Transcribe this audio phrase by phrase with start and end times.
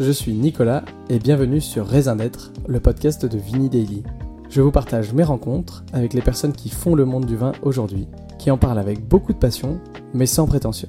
[0.00, 4.02] je suis Nicolas et bienvenue sur Raisin d'être, le podcast de Vini Daily.
[4.48, 8.08] Je vous partage mes rencontres avec les personnes qui font le monde du vin aujourd'hui,
[8.38, 9.78] qui en parlent avec beaucoup de passion,
[10.14, 10.88] mais sans prétention.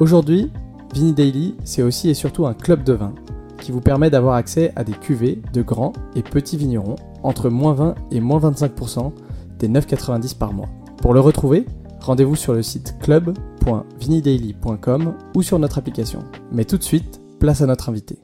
[0.00, 0.52] Aujourd'hui,
[0.94, 3.14] Vini Daily, c'est aussi et surtout un club de vin
[3.60, 7.72] qui vous permet d'avoir accès à des cuvées de grands et petits vignerons entre moins
[7.74, 9.12] 20 et moins 25%
[9.58, 10.68] des 9,90 par mois.
[10.98, 11.64] Pour le retrouver,
[12.00, 16.22] rendez-vous sur le site club.vinidaily.com ou sur notre application.
[16.52, 18.18] Mais tout de suite, place à notre invité.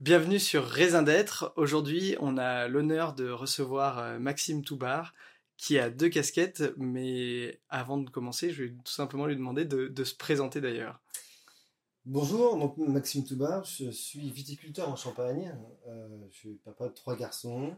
[0.00, 1.52] Bienvenue sur Raisin d'être.
[1.56, 5.12] Aujourd'hui, on a l'honneur de recevoir euh, Maxime Toubar,
[5.58, 10.04] qui a deux casquettes, mais avant de commencer, je vais tout simplement lui demander de,
[10.04, 11.02] se présenter d'ailleurs.
[12.06, 15.54] Bonjour, donc Maxime Toubar, je suis viticulteur en Champagne.
[15.86, 17.76] Euh, je suis papa de trois garçons,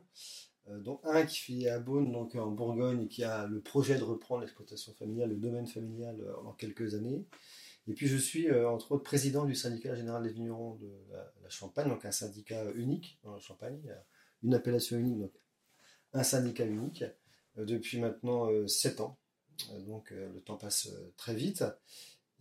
[0.69, 3.99] euh, dont un qui fait à Beaune, donc en Bourgogne, et qui a le projet
[3.99, 7.27] de reprendre l'exploitation familiale, le domaine familial en quelques années.
[7.89, 11.49] Et puis je suis euh, entre autres président du syndicat général des vignerons de la,
[11.49, 13.79] Champagne, donc un syndicat unique dans la Champagne.
[13.91, 14.03] A
[14.43, 15.33] une appellation unique, donc
[16.15, 17.05] un syndicat unique,
[17.59, 19.19] euh, depuis maintenant 7 euh, ans.
[19.87, 21.65] donc le temps passe très vite.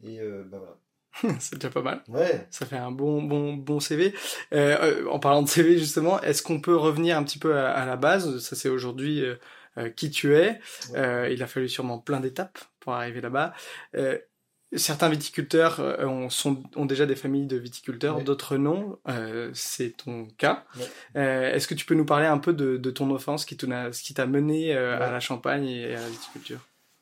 [0.01, 0.77] Et ben voilà.
[1.39, 2.03] c'est déjà pas mal.
[2.07, 2.47] Ouais.
[2.51, 4.13] Ça fait un bon, bon, bon CV.
[4.53, 8.39] en parlant de CV, justement, est-ce qu'on peut revenir un petit peu à, la base?
[8.39, 9.23] Ça, c'est aujourd'hui
[9.97, 10.61] qui tu es.
[10.95, 13.53] il a fallu sûrement plein d'étapes pour arriver là-bas.
[14.73, 18.99] Certains viticulteurs euh, ont, sont, ont, déjà des familles de viticulteurs, d'autres non.
[19.09, 20.63] Euh, c'est ton cas.
[21.17, 24.01] Euh, est-ce que tu peux nous parler un peu de, de ton enfance, qui ce
[24.01, 26.59] qui t'a mené à la Champagne et à la viticulture?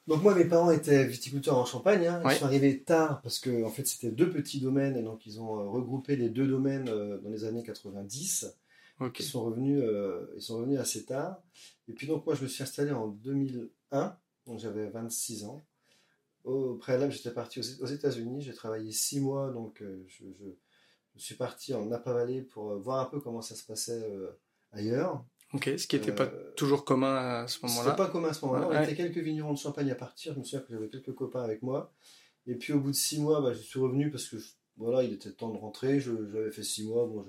[0.07, 2.07] Donc moi, mes parents étaient viticulteurs en Champagne.
[2.07, 2.23] Hein.
[2.25, 5.39] Ils sont arrivés tard parce que en fait c'était deux petits domaines et donc ils
[5.39, 8.51] ont regroupé les deux domaines dans les années 90.
[8.99, 9.83] Ils sont revenus,
[10.35, 11.37] ils sont revenus assez tard.
[11.87, 15.61] Et puis donc moi je me suis installé en 2001, donc j'avais 26 ans.
[16.45, 18.41] Au préalable, j'étais parti aux États-Unis.
[18.41, 20.25] J'ai travaillé six mois, donc euh, je,
[21.17, 24.31] suis parti en Napa Valley pour euh, voir un peu comment ça se passait euh,
[24.71, 25.25] ailleurs.
[25.53, 27.83] Ok, ce qui n'était pas toujours commun à ce moment-là.
[27.83, 28.69] C'était pas commun à ce moment-là.
[28.69, 30.33] On était quelques vignerons de Champagne à partir.
[30.33, 31.91] Je me souviens que j'avais quelques copains avec moi.
[32.47, 34.37] Et puis au bout de six mois, bah, je suis revenu parce que
[34.77, 35.99] voilà, il était temps de rentrer.
[35.99, 37.05] J'avais fait six mois.
[37.07, 37.25] Bon,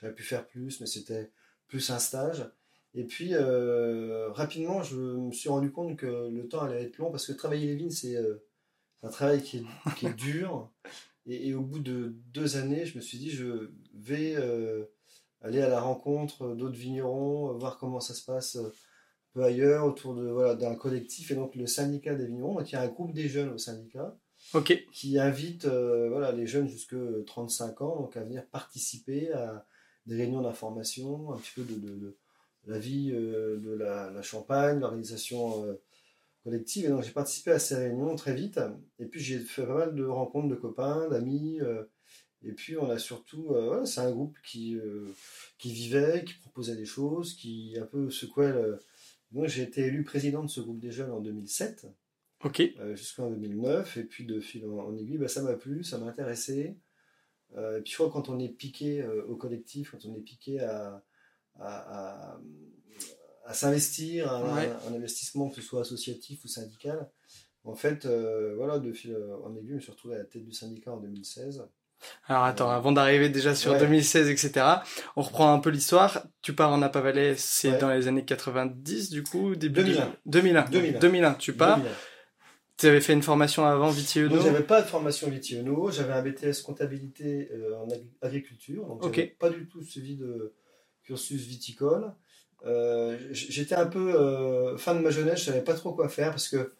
[0.00, 1.32] j'avais pu faire plus, mais c'était
[1.66, 2.48] plus un stage.
[2.94, 7.26] Et puis rapidement, je me suis rendu compte que le temps allait être long parce
[7.26, 8.16] que travailler les vignes, c'est
[9.04, 10.70] un travail qui est, dur.
[11.26, 14.84] Et, au bout de deux années, je me suis dit, je vais euh,
[15.42, 18.72] aller à la rencontre d'autres vignerons, voir comment ça se passe euh, un
[19.34, 21.30] peu ailleurs, autour de voilà, d'un collectif.
[21.30, 24.16] Et donc, le syndicat des vignerons, il y a un groupe des jeunes au syndicat.
[24.92, 29.66] Qui invite euh, voilà, les jeunes jusque 35 ans donc à venir participer à
[30.06, 32.18] des réunions d'information, un petit peu de,
[32.66, 35.64] la vie de la, la Champagne, l'organisation
[36.44, 36.84] collective.
[36.84, 38.60] Et donc j'ai participé à ces réunions très vite.
[38.98, 41.60] Et puis j'ai fait pas mal de rencontres de copains, d'amis.
[41.60, 41.84] Euh,
[42.42, 45.10] et puis on a surtout, euh, c'est un groupe qui, euh,
[45.58, 48.52] qui vivait, qui proposait des choses, qui un peu secouait.
[48.52, 48.78] Le...
[49.32, 51.86] Moi j'ai été élu président de ce groupe des jeunes en 2007.
[52.44, 52.62] Ok.
[52.92, 53.96] Jusqu'en 2009.
[53.96, 56.76] Et puis de fil en, aiguille, bah, ça m'a plu, ça m'a intéressé.
[57.56, 60.60] et puis je crois que quand on est piqué au collectif, quand on est piqué
[60.60, 61.02] à,
[61.58, 62.40] à à
[63.52, 67.10] s'investir, un, investissement que ce soit associatif ou syndical.
[67.64, 70.44] En fait, euh, voilà, de fil en aiguille, je me suis retrouvé à la tête
[70.44, 71.66] du syndicat en 2016.
[72.26, 74.66] Alors attends, avant d'arriver déjà sur 2016, etc.,
[75.16, 76.26] on reprend un peu l'histoire.
[76.42, 77.02] Tu pars en Napa
[77.36, 80.16] c'est dans les années 90 du coup, début 2001.
[80.26, 80.64] 2001.
[80.70, 80.98] 2001.
[80.98, 81.34] 2001.
[81.34, 81.80] tu pars.
[82.76, 86.22] Tu avais fait une formation avant Vitiono Non, j'avais pas de formation Vitiono, j'avais un
[86.22, 87.86] BTS comptabilité euh, en
[88.20, 90.54] agriculture, donc j'avais pas du tout suivi de
[91.04, 92.12] cursus viticole.
[92.66, 96.30] Euh, j'étais un peu euh, fin de ma jeunesse, je savais pas trop quoi faire
[96.30, 96.72] parce que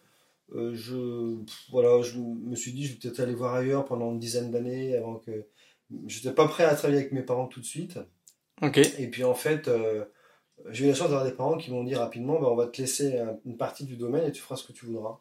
[0.55, 1.37] euh, je,
[1.71, 4.95] voilà, je me suis dit je vais peut-être aller voir ailleurs pendant une dizaine d'années
[4.95, 5.45] avant que
[6.07, 7.99] j'étais pas prêt à travailler avec mes parents tout de suite.
[8.61, 8.77] Ok.
[8.77, 9.69] Et puis en fait,
[10.69, 12.81] j'ai eu la chance d'avoir des parents qui m'ont dit rapidement bah, on va te
[12.81, 15.19] laisser une partie du domaine et tu feras ce que tu voudras.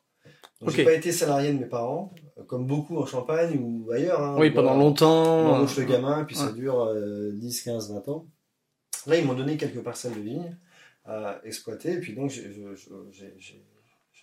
[0.60, 2.14] Donc j'ai pas été salarié de mes parents,
[2.46, 4.22] comme beaucoup en Champagne ou ailleurs.
[4.22, 5.50] Hein, oui, pendant longtemps.
[5.50, 6.94] On embauche le gamin, puis ça dure
[7.34, 8.26] 10, 15, 20 ans.
[9.06, 10.56] Là, ils m'ont donné quelques parcelles de vignes
[11.04, 12.30] à exploiter, et puis donc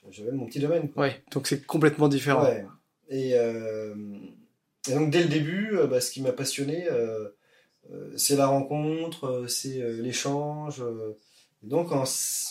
[0.09, 0.89] j'avais mon petit domaine.
[0.95, 2.45] Oui, donc c'est complètement différent.
[2.45, 4.17] Euh,
[4.87, 7.29] et, donc dès le début, euh, bah, ce qui m'a passionné, euh,
[8.15, 10.83] c'est la rencontre, c'est l'échange.
[11.61, 12.03] donc en,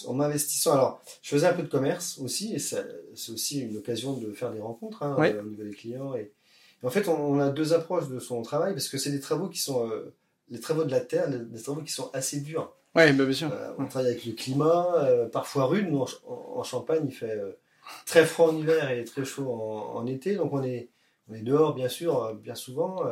[0.07, 2.85] en m'investissant, alors je faisais un peu de commerce aussi, et c'est
[3.33, 6.15] aussi une occasion de faire des rencontres hein, au niveau des clients.
[6.15, 6.33] Et,
[6.83, 9.59] en fait, on, a deux approches de son travail, parce que c'est des travaux qui
[9.59, 9.91] sont
[10.51, 12.75] les travaux de la terre, des travaux qui sont assez durs.
[12.97, 13.53] Oui, bah, bien sûr.
[13.53, 15.89] Euh, on travaille avec le climat, euh, parfois rude.
[15.91, 17.53] Nous, en, Champagne, il fait euh,
[18.05, 20.35] très froid en hiver et très chaud en, été.
[20.35, 20.91] Donc, on est,
[21.29, 23.05] On est dehors, bien sûr, bien souvent,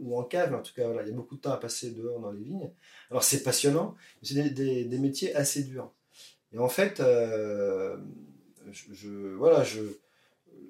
[0.00, 1.90] ou en cave, en tout cas, voilà, il y a beaucoup de temps à passer
[1.90, 2.70] dehors dans les vignes.
[3.10, 5.92] Alors c'est passionnant, mais c'est des, métiers assez durs.
[6.52, 7.02] Et en fait,
[8.72, 9.82] je, voilà, je,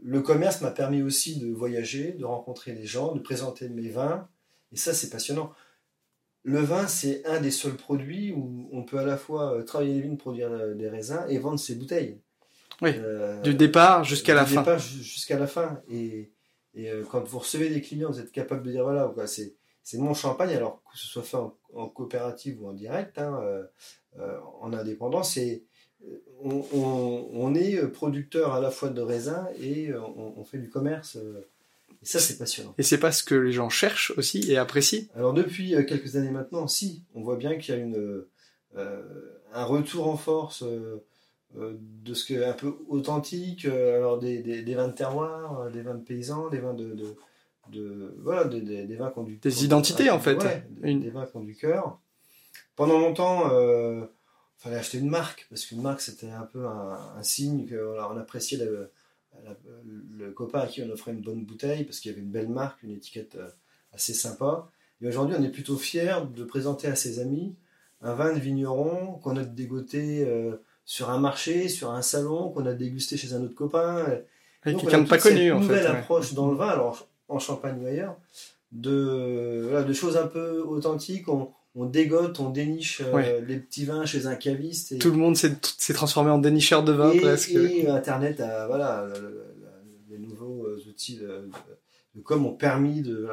[0.02, 4.28] le commerce m'a permis aussi de voyager, de rencontrer des gens, de présenter mes vins.
[4.72, 5.52] Et ça, c'est passionnant.
[6.46, 9.94] Le vin, c'est un des seuls produits où on peut à la fois euh, travailler
[9.94, 12.20] les vignes, produire euh, des raisins et vendre ses bouteilles.
[12.80, 14.60] Oui, euh, du départ jusqu'à la fin.
[14.60, 15.82] départ jusqu'à la fin.
[15.90, 16.30] Et,
[17.10, 19.54] quand vous recevez des clients, vous êtes capable de dire voilà, c'est,
[19.94, 23.40] mon champagne, alors que ce soit fait en, coopérative ou en direct, hein,
[24.60, 25.64] en indépendant, c'est
[26.42, 31.18] on, est producteur à la fois de raisins et euh, on, fait du commerce.
[32.06, 32.74] Euh, et ça, c'est passionnant.
[32.78, 36.16] Et c'est pas ce que les gens cherchent aussi et apprécient Alors, depuis euh, quelques
[36.16, 37.02] années maintenant, si.
[37.14, 38.24] On voit bien qu'il y a une,
[39.52, 40.62] un retour en force
[41.54, 46.48] de ce qui un peu authentique, alors des, vins de terroir, des vins de paysans,
[46.48, 46.96] des vins de.
[47.72, 49.36] de, voilà, des, vins du.
[49.36, 50.38] Des identités, en fait.
[50.80, 51.26] des, vins
[51.58, 51.98] cœur.
[52.76, 53.50] Pendant longtemps
[54.58, 58.58] fallait acheter une marque, parce qu'une marque c'était un peu un, signe qu'on appréciait
[59.84, 62.30] le, le, copain à qui on offrait une bonne bouteille, parce qu'il y avait une
[62.30, 63.48] belle marque, une étiquette euh,
[63.92, 64.68] assez sympa.
[65.00, 67.54] Et aujourd'hui, on est plutôt fier de présenter à ses amis
[68.02, 72.66] un vin de vigneron qu'on a dégoté euh, sur un marché, sur un salon, qu'on
[72.66, 74.06] a dégusté chez un autre copain.
[74.64, 75.66] Et quelqu'un de pas connu, en fait.
[75.66, 78.16] nouvelle approche dans le vin, alors en Champagne ou ailleurs,
[78.72, 81.28] de, de choses un peu authentiques.
[81.28, 84.92] On, on dégote, on déniche euh, les petits vins chez un caviste.
[84.92, 84.98] Et...
[84.98, 87.50] Tout le monde s'est transformé en dénicheur de vin presque.
[87.50, 89.06] Et Internet, a, voilà,
[90.08, 91.50] les nouveaux euh, outils de,
[92.22, 93.28] com ont permis de,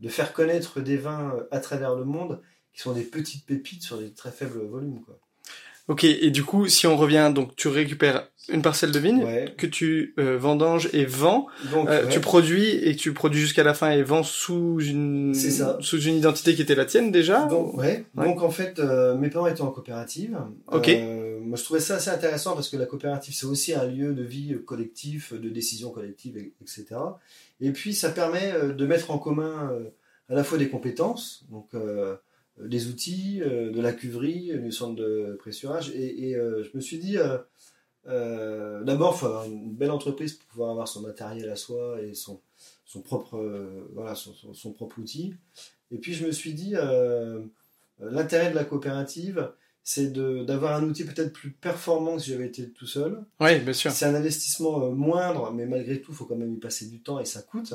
[0.00, 2.40] de, faire connaître des vins euh, à travers le monde
[2.72, 5.02] qui sont des petites pépites sur des très faibles volumes.
[5.02, 5.20] Quoi.
[5.88, 9.24] Ok, et du coup, si on revient, donc tu récupères une parcelle de vigne
[9.56, 11.46] que tu euh, vendanges et vends.
[11.72, 16.00] Donc, euh, Tu produis et tu produis jusqu'à la fin et vends sous une sous
[16.00, 17.46] une identité qui était la tienne déjà.
[17.46, 18.04] Donc, ouais.
[18.14, 20.38] donc en fait, euh, mes parents étaient en coopérative.
[20.68, 20.88] Ok.
[21.40, 24.22] moi, je trouvais ça assez intéressant parce que la coopérative, c'est aussi un lieu de
[24.22, 26.86] vie collectif, de décision collective, etc.
[27.60, 29.72] Et puis, ça permet de mettre en commun
[30.28, 31.70] à la fois des compétences, donc
[32.60, 35.90] euh, des outils, euh, de la cuverie, du centre de pressurage.
[35.94, 37.16] Et, euh, je me suis dit,
[38.04, 42.14] d'abord, il faut avoir une belle entreprise pour pouvoir avoir son matériel à soi et
[42.14, 42.40] son,
[42.84, 43.38] son propre,
[43.94, 45.34] voilà, son, propre outil.
[45.90, 46.74] Et puis je me suis dit,
[48.00, 49.52] l'intérêt de la coopérative,
[49.84, 53.24] c'est d'avoir un outil peut-être plus performant que si j'avais été tout seul.
[53.40, 53.90] Oui, bien sûr.
[53.90, 57.18] C'est un investissement moindre, mais malgré tout, il faut quand même y passer du temps
[57.18, 57.74] et ça coûte.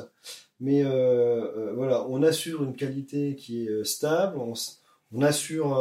[0.60, 4.54] Mais euh, euh, voilà, on assure une qualité qui est euh, stable, on,
[5.22, 5.78] assure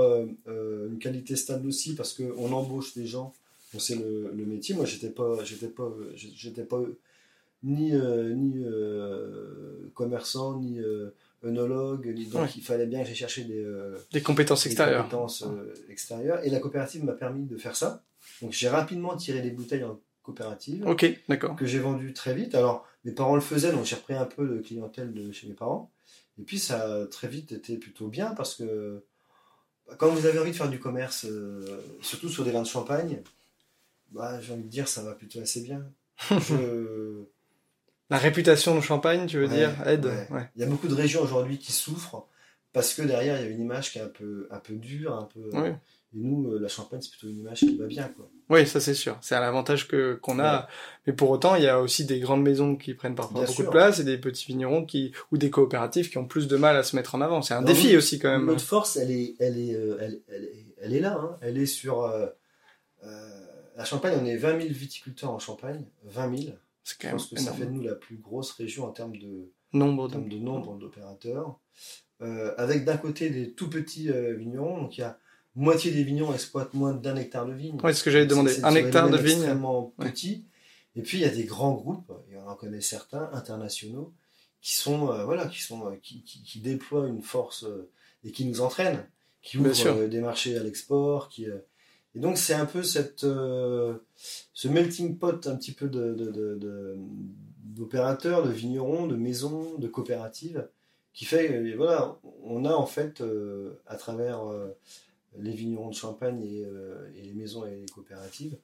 [0.47, 3.33] une qualité stable aussi parce qu'on embauche des gens,
[3.73, 4.73] on sait le, métier.
[4.73, 6.81] Moi, j'étais pas, j'étais pas, j'étais pas
[7.63, 8.63] ni, ni
[9.93, 10.79] commerçant, ni
[11.43, 13.65] œnologue, donc il fallait bien que j'ai cherché des,
[14.11, 15.03] des compétences extérieures.
[15.03, 15.45] compétences,
[15.89, 16.43] extérieures.
[16.43, 18.03] Et la coopérative m'a permis de faire ça.
[18.41, 20.85] Donc j'ai rapidement tiré des bouteilles en coopérative.
[20.85, 21.55] Ok, d'accord.
[21.55, 22.53] Que j'ai vendu très vite.
[22.53, 25.53] Alors, mes parents le faisaient, donc j'ai repris un peu de clientèle de chez mes
[25.53, 25.91] parents.
[26.39, 29.01] Et puis, ça a très vite été plutôt bien parce que
[29.87, 32.67] bah, quand vous avez envie de faire du commerce, euh, surtout sur des vins de
[32.67, 33.21] champagne,
[34.11, 35.85] bah, j'ai envie de dire, ça va plutôt assez bien.
[38.09, 40.09] La réputation de Champagne, tu veux dire, aide.
[40.55, 42.27] Il y a beaucoup de régions aujourd'hui qui souffrent
[42.73, 45.15] parce que derrière, il y a une image qui est un peu, un peu dure,
[45.15, 45.49] un peu.
[46.13, 48.29] Et nous, euh, la Champagne, c'est plutôt une image qui va bien, quoi.
[48.49, 49.17] Oui, ça c'est sûr.
[49.21, 50.67] C'est un avantage que qu'on a.
[51.05, 53.69] Mais pour autant, il y a aussi des grandes maisons qui prennent parfois beaucoup de
[53.69, 56.83] place et des petits vignerons qui ou des coopératives qui ont plus de mal à
[56.83, 57.41] se mettre en avant.
[57.41, 58.45] C'est un défi aussi quand même.
[58.45, 60.21] Notre force, elle est, elle est, euh, elle,
[60.81, 61.17] elle, est, là.
[61.19, 61.35] Hein.
[61.41, 62.27] Elle est sur euh,
[63.75, 64.17] la Champagne.
[64.21, 65.83] On est 20 000 viticulteurs en Champagne.
[66.05, 66.55] 20 000.
[66.87, 69.17] C'est quand Je pense que ça fait de nous la plus grosse région en termes
[69.17, 71.59] de nombre de, de nombre d'opérateurs.
[72.21, 74.81] avec d'un côté des tout petits vignerons.
[74.81, 75.19] Donc il y a
[75.55, 77.77] moitié des vignons exploitent moins d'un hectare de vigne.
[77.83, 78.63] Oui, c'est ce que j'allais demander.
[78.63, 79.39] Un hectare de vigne.
[79.39, 80.45] extrêmement petit.
[80.95, 84.13] Et puis il y a des grands groupes, et on en connaît certains, internationaux,
[84.61, 87.91] qui sont, euh, voilà, qui sont, euh, qui, qui, déploient une force euh,
[88.23, 89.07] et qui nous entraînent,
[89.43, 91.45] qui ouvrent des marchés à l'export, qui.
[92.15, 95.87] Et donc c'est un peu cette, ce melting pot un petit peu
[97.75, 100.67] d'opérateurs, de, de, vignerons, de maisons, de coopératives,
[101.13, 103.23] qui fait, voilà, on a en fait
[103.85, 104.41] à travers
[105.39, 108.57] les vignerons de Champagne euh, et, les maisons et les coopératives,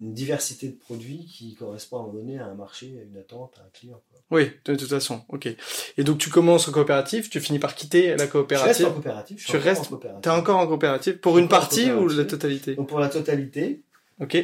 [0.00, 3.16] une diversité de produits qui correspond à un moment donné à un marché, à une
[3.16, 4.02] attente, à un client.
[4.30, 5.48] Oui, de toute façon, ok.
[5.96, 8.74] Et donc tu commences en coopérative, tu finis par quitter la coopérative.
[8.74, 9.38] Je reste en coopérative.
[9.38, 9.92] Je tu restes.
[10.22, 12.74] T'es encore en coopérative pour une partie ou la totalité?
[12.74, 13.82] Donc pour la totalité.
[14.20, 14.36] Ok.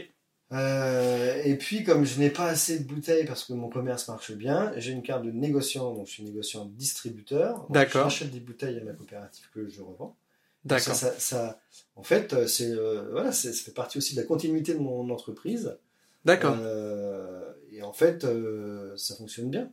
[0.52, 4.32] Euh, et puis, comme je n'ai pas assez de bouteilles parce que mon commerce marche
[4.32, 7.66] bien, j'ai une carte de négociant, donc je suis négociant distributeur.
[7.70, 8.10] D'accord.
[8.10, 10.14] J'achète des bouteilles à ma coopérative que je revends.
[10.64, 10.94] D'accord.
[10.94, 11.60] Ça, ça- ça-
[11.96, 15.08] en fait, euh, c'est euh, voilà, ça fait partie aussi de la continuité de mon
[15.10, 15.76] entreprise.
[16.24, 16.56] D'accord.
[16.60, 19.70] Euh, et en fait, euh, ça fonctionne bien.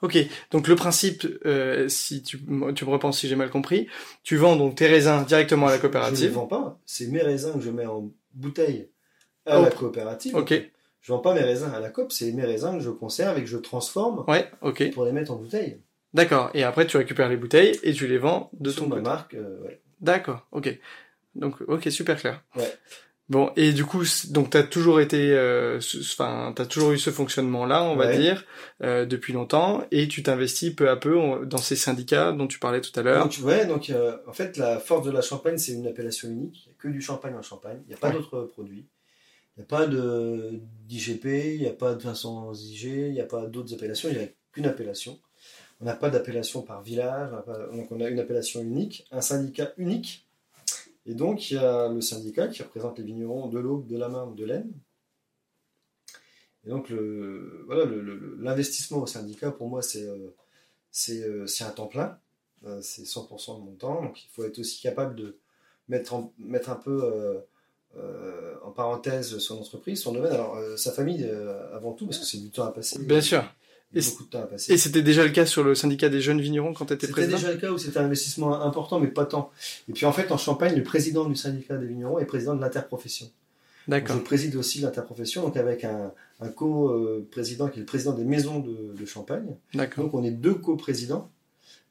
[0.00, 0.16] Ok,
[0.52, 3.88] donc le principe, euh, si tu, tu me repenses si j'ai mal compris,
[4.22, 6.30] tu vends donc tes raisins directement à la Je ne les coopérative.
[6.30, 6.78] vends pas.
[6.86, 8.90] C'est mes raisins que je mets en bouteille
[9.44, 9.64] à Oh.
[9.64, 10.36] la coopérative.
[10.36, 10.54] Ok,
[11.00, 13.40] Je vends pas mes raisins à la coop, c'est mes raisins que je conserve et
[13.40, 15.80] que je transforme ouais, ok, pour les mettre en bouteille.
[16.14, 16.50] d'accord.
[16.54, 19.02] Et après tu récupères les bouteilles et tu les vends de ton ma côté.
[19.02, 19.80] marque, euh, ouais.
[20.00, 20.78] D'accord, ok.
[21.34, 22.42] Donc, ok, super clair.
[22.56, 22.72] Ouais.
[23.28, 27.82] Bon, et du coup, donc t'as toujours été, euh, enfin, t'as toujours eu ce fonctionnement-là,
[27.84, 28.16] on va Ouais.
[28.16, 28.46] dire,
[28.82, 32.80] euh, depuis longtemps, et tu t'investis peu à peu dans ces syndicats dont tu parlais
[32.80, 33.24] tout à l'heure.
[33.28, 36.64] Donc, ouais, donc euh, en fait, la force de la Champagne, c'est une appellation unique.
[36.64, 37.80] Il n'y a que du champagne en Champagne.
[37.84, 38.14] Il n'y a pas Ouais.
[38.14, 38.86] d'autres produits.
[39.56, 41.24] Il n'y a pas de d'IGP,
[41.56, 44.08] il n'y a pas de Vincent IG, il n'y a pas d'autres appellations.
[44.10, 45.18] Il n'y a qu'une appellation.
[45.80, 47.30] On n'a pas d'appellation par village.
[47.72, 50.26] donc on a une appellation unique, un syndicat unique.
[51.06, 54.08] Et donc il y a le syndicat qui représente les vignerons de l'Aube, de la
[54.08, 54.72] Marne, de l'Aisne.
[56.66, 56.90] Et donc
[57.66, 57.84] voilà,
[58.38, 60.34] l'investissement au syndicat, pour moi, c'est euh,
[61.10, 62.18] euh, un temps plein.
[62.66, 64.02] Euh, c'est 100% de mon temps.
[64.02, 65.38] Donc il faut être aussi capable de
[65.88, 67.42] mettre, mettre un peu
[67.96, 70.32] euh, en parenthèse son entreprise, son domaine.
[70.32, 71.24] Alors sa famille
[71.72, 72.98] avant tout, parce que c'est du temps à passer.
[72.98, 73.44] Bien sûr.
[73.94, 74.72] Et beaucoup de temps à passer.
[74.72, 77.12] Et c'était déjà le cas sur le syndicat des jeunes vignerons quand tu étais C'était
[77.22, 79.50] président déjà le cas où c'était un investissement important, mais pas tant.
[79.88, 82.60] Et puis en fait, en Champagne, le président du syndicat des vignerons est président de
[82.60, 83.26] l'interprofession.
[83.26, 84.16] Donc, D'accord.
[84.16, 88.58] Je préside aussi l'interprofession, donc avec un, un co-président qui est le président des maisons
[88.58, 89.56] de, de Champagne.
[89.72, 90.04] D'accord.
[90.04, 91.30] Donc on est deux co-présidents.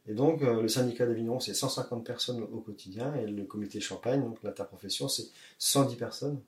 [0.08, 3.13] Et donc euh, le syndicat des vignerons, c'est 150 personnes au quotidien.
[3.16, 5.25] Et le comité Champagne, donc l'interprofession, c'est
[5.58, 6.39] 110 personnes.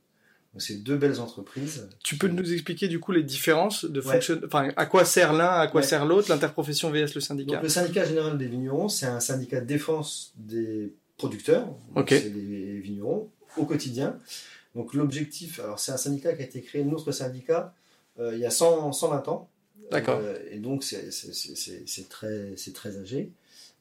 [0.57, 1.87] C'est deux belles entreprises.
[2.03, 4.13] Tu peux nous expliquer du coup les différences de Ouais.
[4.13, 4.39] fonction...
[4.45, 5.87] Enfin, à quoi sert l'un, à quoi Ouais.
[5.87, 7.53] sert l'autre, l'interprofession vs le syndicat?
[7.53, 11.65] Donc le syndicat général des vignerons, c'est un syndicat de défense des producteurs.
[11.65, 12.09] Donc, Ok.
[12.09, 14.17] C'est des vignerons au quotidien.
[14.75, 17.73] Donc l'objectif, alors c'est un syndicat qui a été créé, notre syndicat,
[18.19, 19.49] euh, il y a 100, 120 ans.
[19.91, 20.19] D'accord.
[20.21, 21.09] Euh, et donc c'est-
[22.09, 23.31] très, c'est très âgé,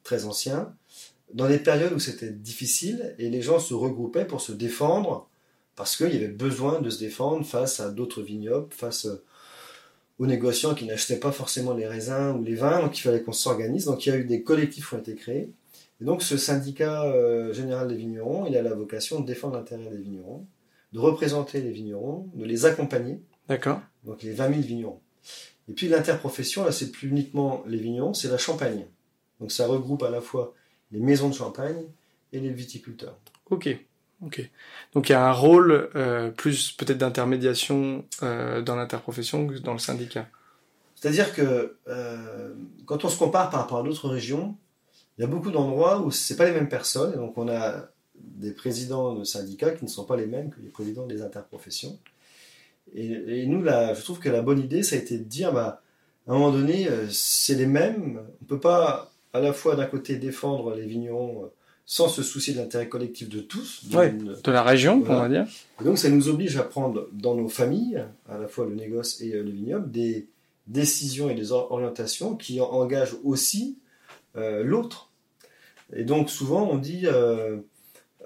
[0.05, 0.75] très ancien.
[1.35, 5.29] Dans des périodes où c'était difficile et les gens se regroupaient pour se défendre
[5.79, 9.23] parce qu'il y avait besoin de se défendre face à d'autres vignobles, face euh,
[10.19, 13.33] aux négociants qui n'achetaient pas forcément les raisins ou les vins, donc il fallait qu'on
[13.33, 13.85] s'organise.
[13.85, 15.53] Donc il y a eu des collectifs qui ont été créés.
[16.01, 19.89] Et donc ce syndicat euh, général des vignerons, il a la vocation de défendre l'intérêt
[19.89, 20.45] des vignerons,
[20.93, 23.81] de représenter les vignerons, de les accompagner, D'accord.
[24.03, 25.01] donc les 20 000 vignerons.
[25.69, 28.85] Et puis l'interprofession, là c'est plus uniquement les vignerons, c'est la champagne.
[29.39, 30.55] Donc ça regroupe à la fois
[30.91, 31.85] les maisons de champagne
[32.33, 33.17] et les viticulteurs.
[33.49, 33.79] Ok.
[34.21, 39.73] Donc il y a un rôle euh, plus peut-être d'intermédiation euh, dans l'interprofession que dans
[39.73, 40.27] le syndicat.
[40.97, 42.55] C'est-à-dire que euh,
[42.87, 44.57] quand on se compare par rapport à d'autres régions,
[45.17, 47.15] il y a beaucoup d'endroits où c'est pas les mêmes personnes.
[47.15, 50.71] Donc on a des présidents de syndicats qui ne sont pas les mêmes que les
[50.71, 51.99] présidents des interprofessions.
[52.95, 55.53] Et, et nous, là, je trouve que la bonne idée, ça a été de dire,
[55.53, 55.83] bah,
[56.27, 58.21] à un moment donné, c'est les mêmes.
[58.43, 61.51] On peut pas à la fois d'un côté défendre les vignerons
[61.91, 63.81] sans se soucier de l'intérêt collectif de tous.
[63.95, 64.13] Ouais.
[64.13, 65.21] De la région, Voilà.
[65.21, 65.47] on va dire.
[65.81, 69.23] et donc ça nous oblige à prendre dans nos familles, à la fois le négoce
[69.23, 70.29] et euh, le vignoble, des
[70.67, 73.79] décisions et des or- orientations qui en- engagent aussi
[74.37, 75.11] euh, l'autre.
[75.97, 77.57] Et donc souvent on dit euh,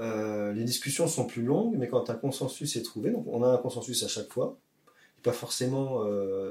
[0.00, 3.48] euh, les discussions sont plus longues, mais quand un consensus est trouvé, donc on a
[3.48, 4.58] un consensus à chaque fois,
[5.22, 6.50] pas forcément euh,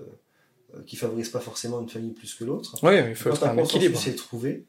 [0.85, 2.77] qui favorise pas forcément une famille plus que l'autre.
[2.83, 3.95] Oui, il faut Quand un un équilibre.
[3.95, 4.63] consensus est trouvé,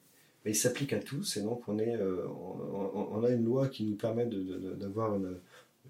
[0.44, 3.44] ben, il s'applique à tous et donc on, est, euh, on, on- on a une
[3.44, 5.36] loi qui nous permet d'avoir une,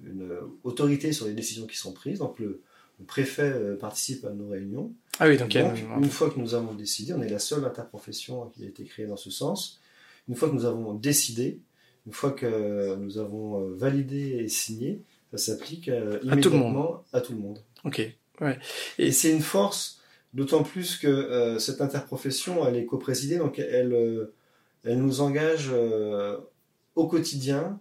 [0.04, 0.28] une
[0.64, 2.18] autorité sur les décisions qui sont prises.
[2.18, 2.60] Donc le,
[3.00, 4.92] le préfet euh, participe à nos réunions.
[5.18, 7.28] Ah oui, donc y a Donc, une- une fois que nous avons décidé, on est
[7.28, 9.80] la seule interprofession qui a été créée dans ce sens.
[10.28, 11.58] Une fois que nous avons décidé,
[12.06, 15.00] une fois que nous avons euh, validé et signé,
[15.32, 16.72] ça s'applique euh, À tout le monde.
[16.72, 17.58] immédiatement à tout le monde.
[17.84, 18.00] Ok.
[18.98, 20.00] Et c'est une force,
[20.34, 24.32] d'autant plus que euh, cette interprofession, elle est coprésidée, donc elle, euh,
[24.84, 26.38] elle nous engage euh,
[26.94, 27.80] au quotidien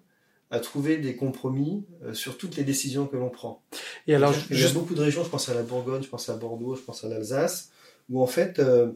[0.49, 3.63] à trouver des compromis euh, sur toutes les décisions que l'on prend.
[4.07, 6.27] Et alors, Il y a beaucoup de régions, je pense à la Bourgogne, je pense
[6.29, 7.71] à Bordeaux, je pense à l'Alsace,
[8.09, 8.91] où en fait, euh,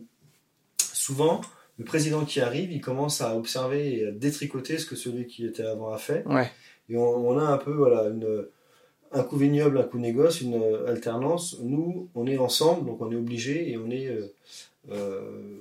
[0.78, 1.42] souvent,
[1.78, 5.46] le président qui arrive, il commence à observer et à détricoter ce que celui qui
[5.46, 6.26] était avant a fait.
[6.28, 6.52] Ouais.
[6.90, 8.48] Et on, on a un peu voilà, une,
[9.14, 11.58] un coup vignoble, un coup négoce, une alternance.
[11.62, 14.10] Nous, on est ensemble, donc on est obligé et on est
[14.92, 15.60] euh,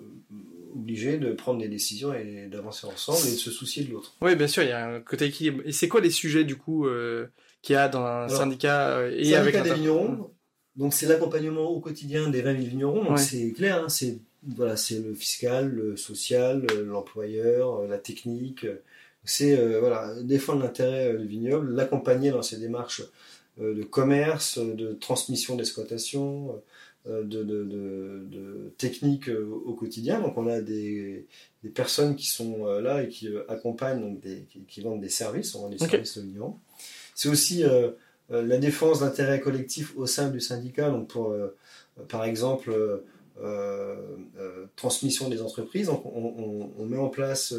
[0.74, 4.14] obligé de prendre des décisions et d'avancer ensemble et de se soucier de l'autre.
[4.20, 5.62] Oui, bien sûr, il y a un côté équilibre.
[5.64, 7.26] Et c'est quoi les sujets, du coup, euh,
[7.62, 10.30] qu'il y a dans un syndicat euh, et avec des vignerons.
[10.76, 13.04] Donc c'est l'accompagnement au quotidien des 20 000 vignerons.
[13.04, 14.18] Donc c'est clair, hein, c'est
[14.56, 18.66] voilà, c'est le fiscal, le social, l'employeur, la technique.
[19.24, 23.02] C'est voilà, défendre l'intérêt du vignoble, l'accompagner dans ses démarches
[23.58, 26.60] de commerce, de transmission d'exploitation,
[27.06, 27.64] euh, de, de,
[28.30, 30.22] de, techniques euh, au quotidien.
[30.22, 31.26] Donc on a des,
[31.62, 35.54] des personnes qui sont euh, là et qui accompagnent, donc des, qui, vendent des services,
[35.54, 36.58] on vend des services au
[37.14, 37.62] C'est aussi
[38.30, 41.36] la défense d'intérêts collectifs au sein du syndicat, donc pour,
[42.08, 42.72] par exemple,
[44.74, 45.88] transmission des entreprises.
[45.88, 47.54] Donc on, on met en place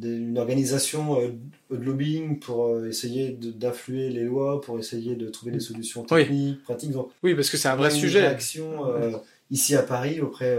[0.00, 1.28] une organisation euh,
[1.70, 6.62] de lobbying pour euh, essayer d'influer les lois, pour essayer de trouver des solutions techniques,
[6.62, 6.94] pratiques.
[7.22, 8.24] oui, parce que c'est un vrai sujet.
[8.24, 9.12] Action euh,
[9.50, 10.58] ici à Paris auprès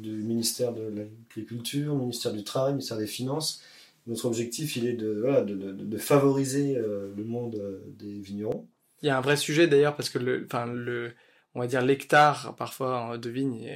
[0.00, 3.62] du ministère de l'Agriculture, ministère du Travail, ministère des Finances.
[4.08, 7.62] Notre objectif, il est de, voilà, de, de, favoriser le monde
[8.00, 8.66] des vignerons.
[9.00, 11.12] Il y a un vrai sujet d'ailleurs parce que le, enfin, le,
[11.54, 13.70] on va dire l'hectare parfois de vigne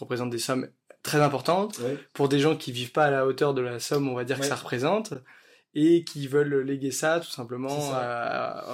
[0.00, 0.66] représente des sommes
[1.02, 1.80] très importante
[2.12, 4.38] pour des gens qui vivent pas à la hauteur de la somme, on va dire
[4.38, 5.14] que ça représente,
[5.74, 8.64] et qui veulent léguer ça tout simplement à,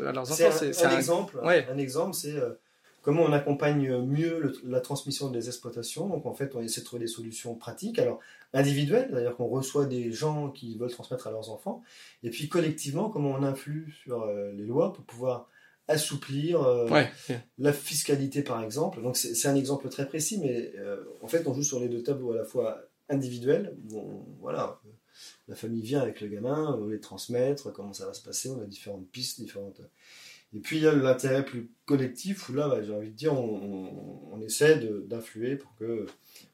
[0.00, 0.50] leurs enfants.
[0.50, 1.38] C'est un, exemple.
[1.42, 2.54] Un exemple, c'est euh,
[3.02, 6.08] comment on accompagne mieux la transmission des exploitations.
[6.08, 7.98] Donc en fait, on essaie de trouver des solutions pratiques.
[7.98, 8.20] Alors
[8.54, 11.82] individuelles, c'est-à-dire qu'on reçoit des gens qui veulent transmettre à leurs enfants,
[12.22, 15.48] et puis collectivement, comment on influe sur euh, les lois pour pouvoir
[15.88, 16.88] assouplir euh,
[17.58, 19.02] la fiscalité par exemple.
[19.02, 22.02] Donc c'est un exemple très précis, mais euh, en fait on joue sur les deux
[22.02, 23.76] tableaux à la fois individuel,
[24.40, 24.80] voilà,
[25.48, 28.48] la famille vient avec le gamin, on veut les transmettre, comment ça va se passer,
[28.48, 29.80] on a différentes pistes, différentes.
[30.54, 33.32] Et puis il y a l'intérêt plus collectif où là, bah, j'ai envie de dire,
[33.32, 34.76] on, essaie
[35.06, 36.06] d'influer pour que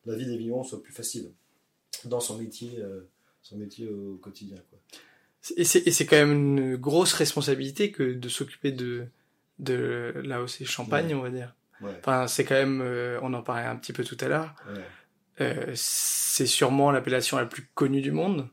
[0.06, 1.30] la vie des vivants soit plus facile
[2.04, 3.00] dans son métier, euh,
[3.42, 4.56] son métier au quotidien.
[4.70, 4.78] Quoi.
[5.56, 9.08] Et c'est quand même une grosse responsabilité que de s'occuper de,
[9.62, 11.54] de là aussi Champagne, on va dire.
[11.98, 14.54] Enfin, c'est quand même, euh, on en parlait un petit peu tout à l'heure.
[15.40, 18.48] Euh, c'est sûrement l'appellation la plus connue du monde,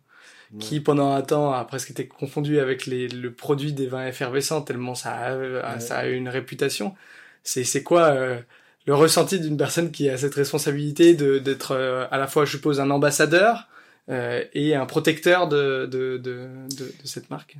[0.59, 4.63] qui pendant un temps a presque été confondue avec les, le produit des vins effervescents
[4.63, 6.95] tellement ça a, ça a eu une réputation.
[7.43, 8.39] C'est c'est quoi euh,
[8.87, 11.75] le ressenti d'une personne qui a cette responsabilité de d'être
[12.09, 13.67] à la fois, je suppose, un ambassadeur
[14.07, 17.57] et un protecteur de de, de, de cette marque?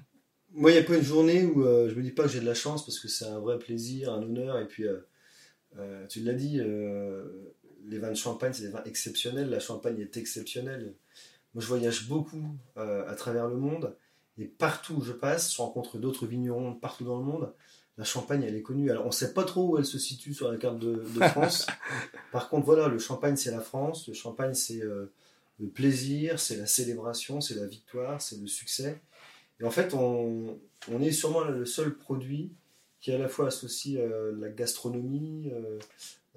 [0.60, 2.42] Moi, il n'y a pas une journée où euh, je me dis pas que j'ai
[2.42, 4.60] de la chance parce que c'est un vrai plaisir, un honneur.
[4.60, 4.98] Et puis, euh,
[5.78, 6.60] euh, tu l'as dit,
[7.88, 9.50] les vins de champagne, c'est des vins exceptionnels.
[9.50, 10.94] La champagne est exceptionnelle.
[11.54, 12.44] Moi, je voyage beaucoup
[12.76, 13.96] à travers le monde.
[14.38, 17.54] Et partout où je passe, je rencontre d'autres vignerons partout dans le monde.
[17.98, 18.92] La Champagne, elle est connue.
[18.92, 21.20] Alors, on ne sait pas trop où elle se situe sur la carte de, de
[21.28, 21.68] France.
[22.32, 24.08] Par contre, voilà, le Champagne, c'est la France.
[24.08, 24.82] Le Champagne, c'est
[25.60, 29.02] le plaisir, c'est la célébration, c'est la victoire, c'est le succès.
[29.60, 30.60] Et en fait, on,
[30.92, 32.52] on, est sûrement le seul produit
[33.02, 35.80] qui à la fois associe euh, la gastronomie, euh,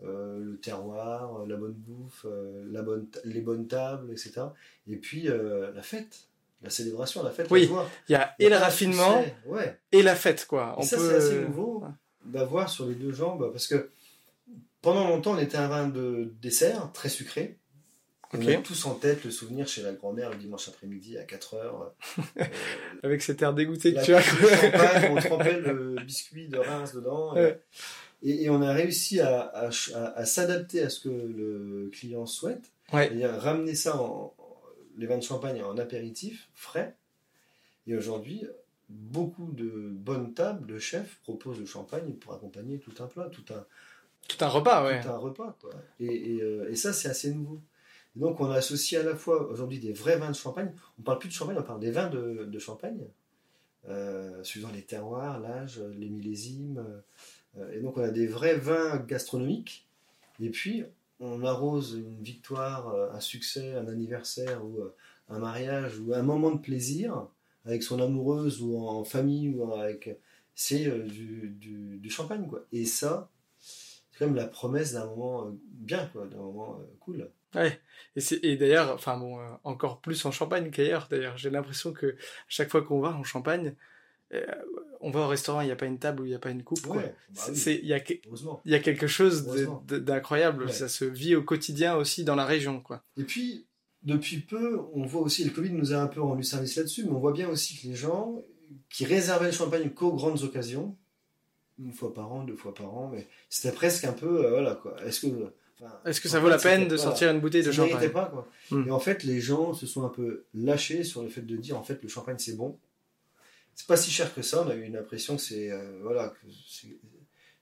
[0.04, 2.26] euh, le terroir, la bonne bouffe,
[2.70, 4.42] la bonne, les bonnes tables, etc.
[4.88, 6.28] Et puis la fête,
[6.62, 7.48] la célébration, la fête.
[7.50, 7.70] Oui,
[8.08, 9.24] il y a et le raffinement
[9.92, 10.74] et la fête, quoi.
[10.78, 11.84] On ça, c'est assez nouveau
[12.24, 13.90] d'avoir sur les deux jambes, parce que
[14.80, 17.58] pendant longtemps, on était un vin de dessert, très sucré.
[18.34, 21.54] On a tous en tête le souvenir chez la grand-mère le dimanche après-midi à 4
[21.54, 21.92] heures.
[22.38, 22.44] Euh,
[23.02, 25.10] Avec cet air dégoûté que tu as.
[25.10, 27.34] on trempait le biscuit de Reims dedans.
[28.22, 29.70] Et, on a réussi à,
[30.24, 32.70] s'adapter à ce que le client souhaite.
[32.92, 34.34] Et à ramener ça, en,
[34.96, 36.96] les vins de champagne en apéritif, frais.
[37.86, 38.46] Et aujourd'hui,
[38.88, 43.44] beaucoup de bonnes tables de chefs proposent le champagne pour accompagner tout un plat, tout
[43.52, 43.64] un,
[44.28, 45.00] tout un repas, ouais.
[45.02, 45.70] Tout un repas, quoi.
[45.98, 47.60] Et, euh, et ça, c'est assez nouveau
[48.14, 50.72] donc on associe à la fois aujourd'hui des vrais vins de champagne.
[50.98, 53.06] On parle plus de champagne, on parle des vins de, champagne,
[53.88, 56.84] euh, suivant les terroirs, l'âge, les millésimes.
[57.56, 59.88] Euh, et donc on a des vrais vins gastronomiques.
[60.40, 60.84] Et puis
[61.20, 64.94] on arrose une victoire, un succès, un anniversaire ou euh,
[65.28, 67.28] un mariage ou un moment de plaisir
[67.64, 70.18] avec son amoureuse ou en famille ou avec
[70.54, 72.66] c'est du, du, champagne quoi.
[72.72, 77.30] Et ça, c'est quand même la promesse d'un moment bien quoi, d'un moment cool.
[77.54, 77.80] Ouais.
[78.16, 81.08] Et, et d'ailleurs, enfin bon, euh, encore plus en Champagne qu'ailleurs.
[81.10, 82.16] D'ailleurs, j'ai l'impression que
[82.48, 83.74] chaque fois qu'on va en Champagne,
[84.34, 84.44] euh,
[85.00, 86.50] on va au restaurant, il n'y a pas une table où il n'y a pas
[86.50, 86.86] une coupe.
[86.86, 88.02] Ouais, bah il y, a
[88.64, 89.46] y a quelque chose
[89.88, 90.72] d'incroyable.
[90.72, 93.02] Ça se vit au quotidien aussi dans la région, quoi.
[93.16, 93.66] Et puis,
[94.02, 97.10] depuis peu, on voit aussi, le Covid nous a un peu rendu service là-dessus, mais
[97.10, 98.42] on voit bien aussi que les gens
[98.88, 100.96] qui réservaient le champagne qu'aux grandes occasions,
[101.78, 104.74] une fois par an, deux fois par an, mais c'était presque un peu, euh, voilà
[104.74, 104.96] quoi.
[105.04, 105.52] Est-ce que
[106.04, 108.48] Est-ce que ça vaut la peine de sortir une bouteille de champagne pas, quoi.
[108.70, 108.86] Hmm.
[108.88, 111.78] Et en fait, les gens se sont un peu lâchés sur le fait de dire
[111.78, 112.78] en fait le champagne c'est bon.
[113.74, 114.62] C'est pas si cher que ça.
[114.64, 116.32] On a eu une impression que c'est euh, voilà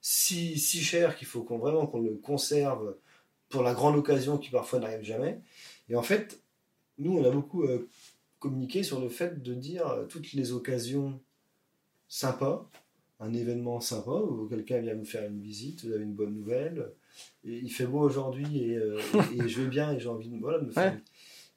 [0.01, 2.97] si, si cher qu'il faut qu'on vraiment qu'on le conserve
[3.49, 5.41] pour la grande occasion qui parfois n'arrive jamais.
[5.89, 6.41] Et en fait,
[6.99, 7.89] nous on a beaucoup euh,
[8.39, 11.21] communiqué sur le fait de dire euh, toutes les occasions
[12.09, 12.69] sympas,
[13.21, 16.93] un événement sympa où quelqu'un vient me faire une visite, vous avez une bonne nouvelle,
[17.45, 18.99] il fait beau aujourd'hui et, euh,
[19.47, 20.97] je vais bien et j'ai envie de, voilà, me faire.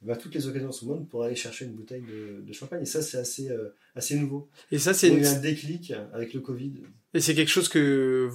[0.02, 3.02] Ben, toutes les occasions sont bonnes pour aller chercher une bouteille de, champagne et ça
[3.02, 4.50] c'est assez, euh, assez nouveau.
[4.72, 5.26] Et ça c'est une...
[5.26, 6.74] un déclic avec le Covid.
[7.14, 8.30] Et c'est quelque chose que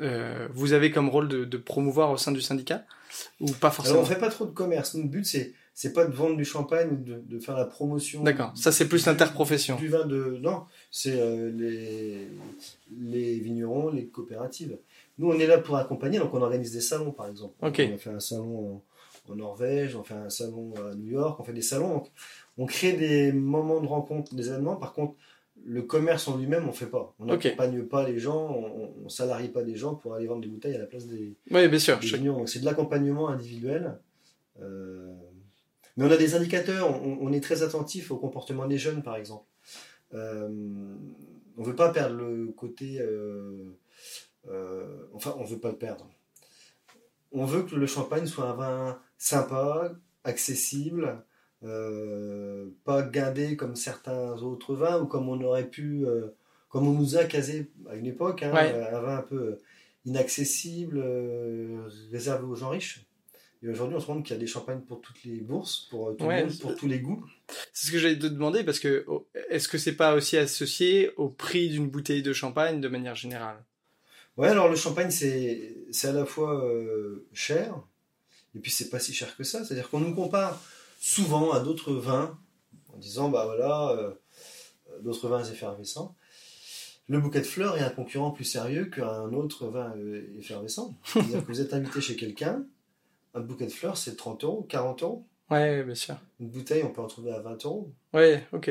[0.00, 2.84] euh, vous avez comme rôle de, promouvoir au sein du syndicat
[3.40, 4.94] ou pas forcément Alors on fait pas trop de commerce.
[4.94, 8.24] Notre but c'est c'est pas de vendre du champagne ou de, de faire la promotion.
[8.24, 8.52] D'accord.
[8.56, 9.76] Ça c'est plus l'interprofession.
[9.76, 11.16] Du vin de non, c'est
[11.52, 12.26] les
[13.00, 14.76] les vignerons, les coopératives.
[15.18, 17.54] Nous, on est là pour accompagner, donc on organise des salons, par exemple.
[17.60, 18.82] On a fait un salon
[19.28, 22.02] en, Norvège, on fait un salon à New York, on fait des salons.
[22.56, 24.76] on crée des moments de rencontre, des événements.
[24.76, 25.16] Par contre,
[25.64, 27.14] le commerce en lui-même, on ne fait pas.
[27.18, 30.48] On n'accompagne pas les gens, on ne salarie pas des gens pour aller vendre des
[30.48, 31.34] bouteilles à la place des.
[31.50, 31.98] Oui, bien sûr.
[32.46, 33.98] c'est de l'accompagnement individuel.
[34.62, 35.12] Euh,
[35.96, 39.44] mais on a des indicateurs, on, est très attentif au comportement des jeunes, par exemple.
[40.14, 40.48] Euh,
[41.56, 43.00] on ne veut pas perdre le côté.
[43.00, 43.76] Euh,
[44.50, 46.08] euh, enfin, on veut pas le perdre.
[47.32, 49.92] On veut que le champagne soit un vin sympa,
[50.24, 51.22] accessible,
[51.64, 56.28] euh, pas gardé comme certains autres vins ou comme on aurait pu, euh,
[56.68, 59.58] comme on nous a casé à une époque, hein, un vin un peu
[60.04, 61.04] inaccessible,
[62.10, 63.04] réservé aux gens riches.
[63.62, 65.88] Et aujourd'hui, on se rend compte qu'il y a des champagnes pour toutes les bourses,
[65.90, 67.26] pour, pour tous les goûts.
[67.72, 71.10] C'est ce que j'allais te demander, parce que oh, est-ce que c'est pas aussi associé
[71.16, 73.64] au prix d'une bouteille de champagne de manière générale?
[74.38, 77.74] Ouais, alors le champagne, c'est, à la fois euh, cher,
[78.54, 79.64] et puis c'est pas si cher que ça.
[79.64, 80.62] C'est-à-dire qu'on nous compare
[81.00, 82.38] souvent à d'autres vins,
[82.94, 84.12] en disant, bah voilà, euh,
[85.02, 86.14] d'autres vins effervescents.
[87.08, 90.96] Le bouquet de fleurs est un concurrent plus sérieux qu'un autre vin euh, effervescent.
[91.04, 92.64] C'est-à-dire que vous êtes invité chez quelqu'un,
[93.34, 95.26] un bouquet de fleurs, c'est 30 euros, 40 euros.
[95.50, 96.16] Ouais, bien sûr.
[96.40, 97.90] Une bouteille, on peut en trouver à 20 euros.
[98.12, 98.70] Ouais, ok.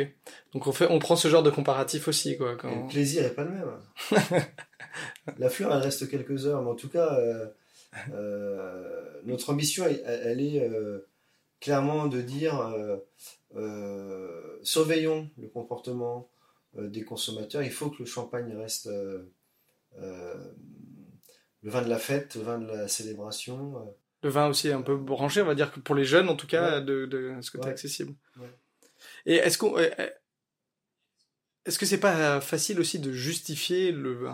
[0.53, 2.37] Donc on, fait, on prend ce genre de comparatif aussi.
[2.37, 2.83] Quoi, quand...
[2.83, 3.79] Le plaisir n'est pas le même.
[5.37, 7.47] la fleur, elle reste quelques heures, mais en tout cas, euh,
[8.13, 11.07] euh, notre ambition, elle, est euh,
[11.59, 12.75] clairement de dire
[14.61, 16.29] surveillons le comportement
[16.77, 17.63] des consommateurs.
[17.63, 19.31] Il faut que le champagne reste le
[21.63, 23.95] vin de la fête, le vin de la célébration.
[24.23, 26.47] Le vin aussi un peu branché, on va dire que pour les jeunes, en tout
[26.47, 28.13] cas, de, de, ce côté accessible.
[29.25, 29.75] Et est-ce qu'on
[31.67, 34.29] est-ce que c'est pas facile aussi de justifier le,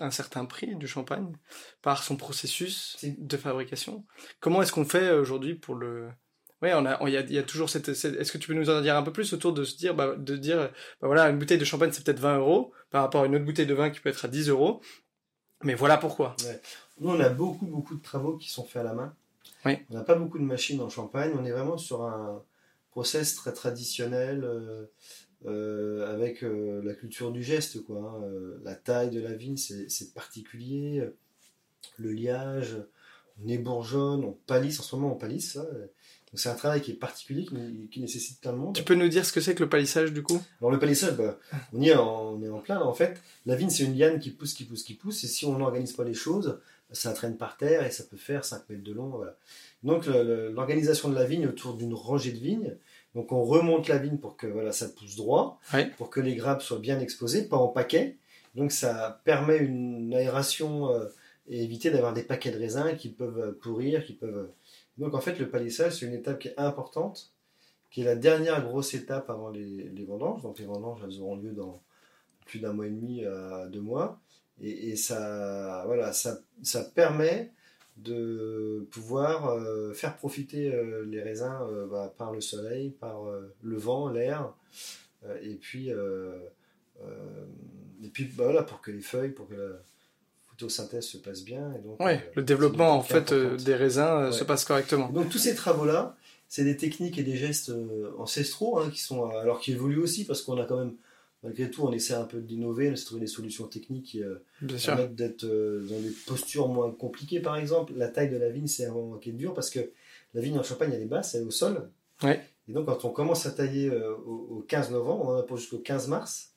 [0.00, 1.32] un, certain prix du champagne
[1.82, 4.06] par son processus de fabrication?
[4.38, 6.08] Comment est-ce qu'on fait aujourd'hui pour le
[6.62, 8.96] Ouais, on a, il y, a, toujours cette, Est-ce que tu peux nous en dire
[8.96, 11.64] un peu plus autour de se dire, bah, de dire, bah voilà, une bouteille de
[11.64, 14.08] champagne c'est peut-être 20 euros par rapport à une autre bouteille de vin qui peut
[14.08, 14.80] être à 10 euros,
[15.62, 16.34] mais voilà pourquoi.
[17.00, 19.14] Nous, on a beaucoup, beaucoup de travaux qui sont faits à la main.
[19.64, 19.78] Oui.
[19.90, 21.32] On n'a pas beaucoup de machines en champagne.
[21.38, 22.42] On est vraiment sur un
[22.90, 24.44] process très traditionnel.
[24.44, 24.86] Euh,
[25.46, 28.20] euh, avec euh, la culture du geste, quoi.
[28.20, 28.28] Hein.
[28.64, 31.08] La taille de la vigne, c'est particulier.
[31.96, 32.76] Le liage,
[33.40, 34.80] on ébourgeonne, on palisse.
[34.80, 35.52] En ce moment, on palisse.
[35.52, 35.66] Ça.
[36.34, 37.46] c'est un travail qui est particulier,
[37.90, 38.74] qui, nécessite plein de monde.
[38.74, 40.42] Tu peux nous dire ce que c'est que le palissage du coup?
[40.60, 41.38] Alors le palissage, bah,
[41.72, 42.80] on, y est en, on est en plein.
[42.80, 45.22] En fait, la vigne c'est une liane qui pousse, qui pousse, qui pousse.
[45.22, 46.58] Et si on n'organise pas les choses,
[46.90, 49.08] ça traîne par terre et ça peut faire 5 mètres de long.
[49.08, 49.36] Voilà.
[49.82, 52.76] Donc l'organisation de la vigne autour d'une rangée de vignes,
[53.14, 55.60] donc on remonte la vigne pour que voilà, ça pousse droit,
[55.96, 58.16] pour que les grappes soient bien exposées, pas en paquet.
[58.54, 61.06] Donc ça permet une aération euh,
[61.48, 64.50] et éviter d'avoir des paquets de raisins qui peuvent pourrir, qui peuvent.
[64.96, 67.32] Donc en fait le palissage c'est une étape qui est importante,
[67.90, 70.42] qui est la dernière grosse étape avant les, vendanges.
[70.42, 71.82] Donc les vendanges elles auront lieu dans
[72.46, 74.20] plus d'un mois et demi à deux mois,
[74.62, 77.50] et, ça voilà ça, ça permet
[77.98, 83.20] de pouvoir euh, faire profiter euh, les raisins euh, bah, par le soleil, par
[83.62, 84.52] le vent, l'air,
[85.42, 85.94] et puis, et
[88.12, 89.78] puis bah, voilà, pour que les feuilles, pour que la
[90.48, 91.72] photosynthèse se passe bien.
[91.74, 91.98] Et donc,
[92.34, 95.08] le développement en fait des raisins se passe correctement.
[95.08, 96.16] Donc tous ces travaux-là,
[96.48, 97.72] c'est des techniques et des gestes
[98.16, 100.94] ancestraux hein, qui sont alors qui évoluent aussi parce qu'on a quand même
[101.42, 104.36] malgré tout, on essaie un peu d'innover, de trouver des solutions techniques qui euh,
[104.84, 107.92] permettent d'être euh, dans des postures moins compliquées, par exemple.
[107.96, 109.90] La taille de la vigne, c'est un moment qui est dur parce que
[110.34, 111.90] la vigne en Champagne, elle est basse, elle est au sol.
[112.24, 115.56] Et donc, quand on commence à tailler euh, au, 15 novembre, on en a pour
[115.56, 116.52] jusqu'au 15 mars.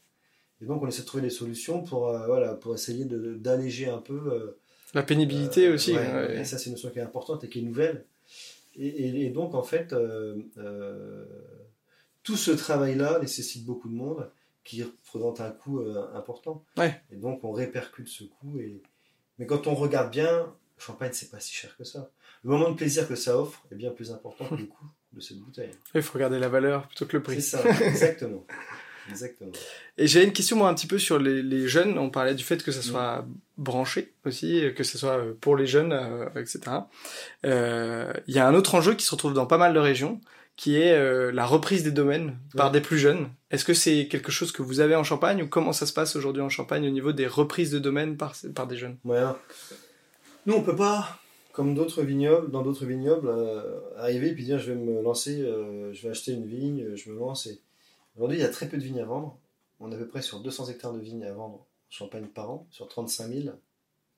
[0.61, 4.55] Et donc, on essaie de trouver des solutions pour, voilà, pour essayer d'alléger un peu
[4.93, 5.93] La pénibilité Euh, aussi.
[5.93, 6.41] ouais, ouais.
[6.41, 8.05] et ça, c'est une notion qui est importante et qui est nouvelle.
[8.75, 11.25] Et, et- et donc, en fait, euh, euh,
[12.23, 14.29] tout ce travail-là nécessite beaucoup de monde
[14.63, 16.63] qui représente un coût euh, important.
[16.77, 17.01] Ouais.
[17.11, 18.59] Et donc, on répercute ce coût.
[18.59, 18.81] Et...
[19.39, 22.11] Mais quand on regarde bien, le champagne, c'est pas si cher que ça.
[22.43, 25.21] Le moment de plaisir que ça offre est bien plus important que le coût de
[25.21, 25.71] cette bouteille.
[25.95, 27.41] Il faut regarder la valeur plutôt que le C'est prix.
[27.41, 28.45] ça, exactement.
[29.09, 29.51] exactement.
[29.97, 31.97] Et j'ai une question moi un petit peu sur les, les jeunes.
[31.97, 33.25] On parlait du fait que ça soit
[33.57, 36.61] branché aussi, que ce soit pour les jeunes, euh, etc.
[37.45, 40.21] Euh, Il y a un autre enjeu qui se retrouve dans pas mal de régions,
[40.57, 42.73] qui est euh, la reprise des domaines par Ouais.
[42.73, 43.29] des plus jeunes.
[43.49, 46.15] Est-ce que c'est quelque chose que vous avez en Champagne ou comment ça se passe
[46.15, 48.97] aujourd'hui en Champagne au niveau des reprises de domaines par, par des jeunes?
[49.03, 49.21] Ouais,
[50.45, 51.19] nous, on peut pas,
[51.51, 55.41] comme d'autres vignobles, dans d'autres vignobles, euh, arriver et puis dire je vais me lancer,
[55.41, 57.47] euh, je vais acheter une vigne, je me lance.
[57.47, 57.59] Et...
[58.15, 59.37] Aujourd'hui, il y a très peu de vignes à vendre.
[59.79, 62.49] On est à peu près sur 200 hectares de vignes à vendre en Champagne par
[62.51, 63.55] an, sur 35 000.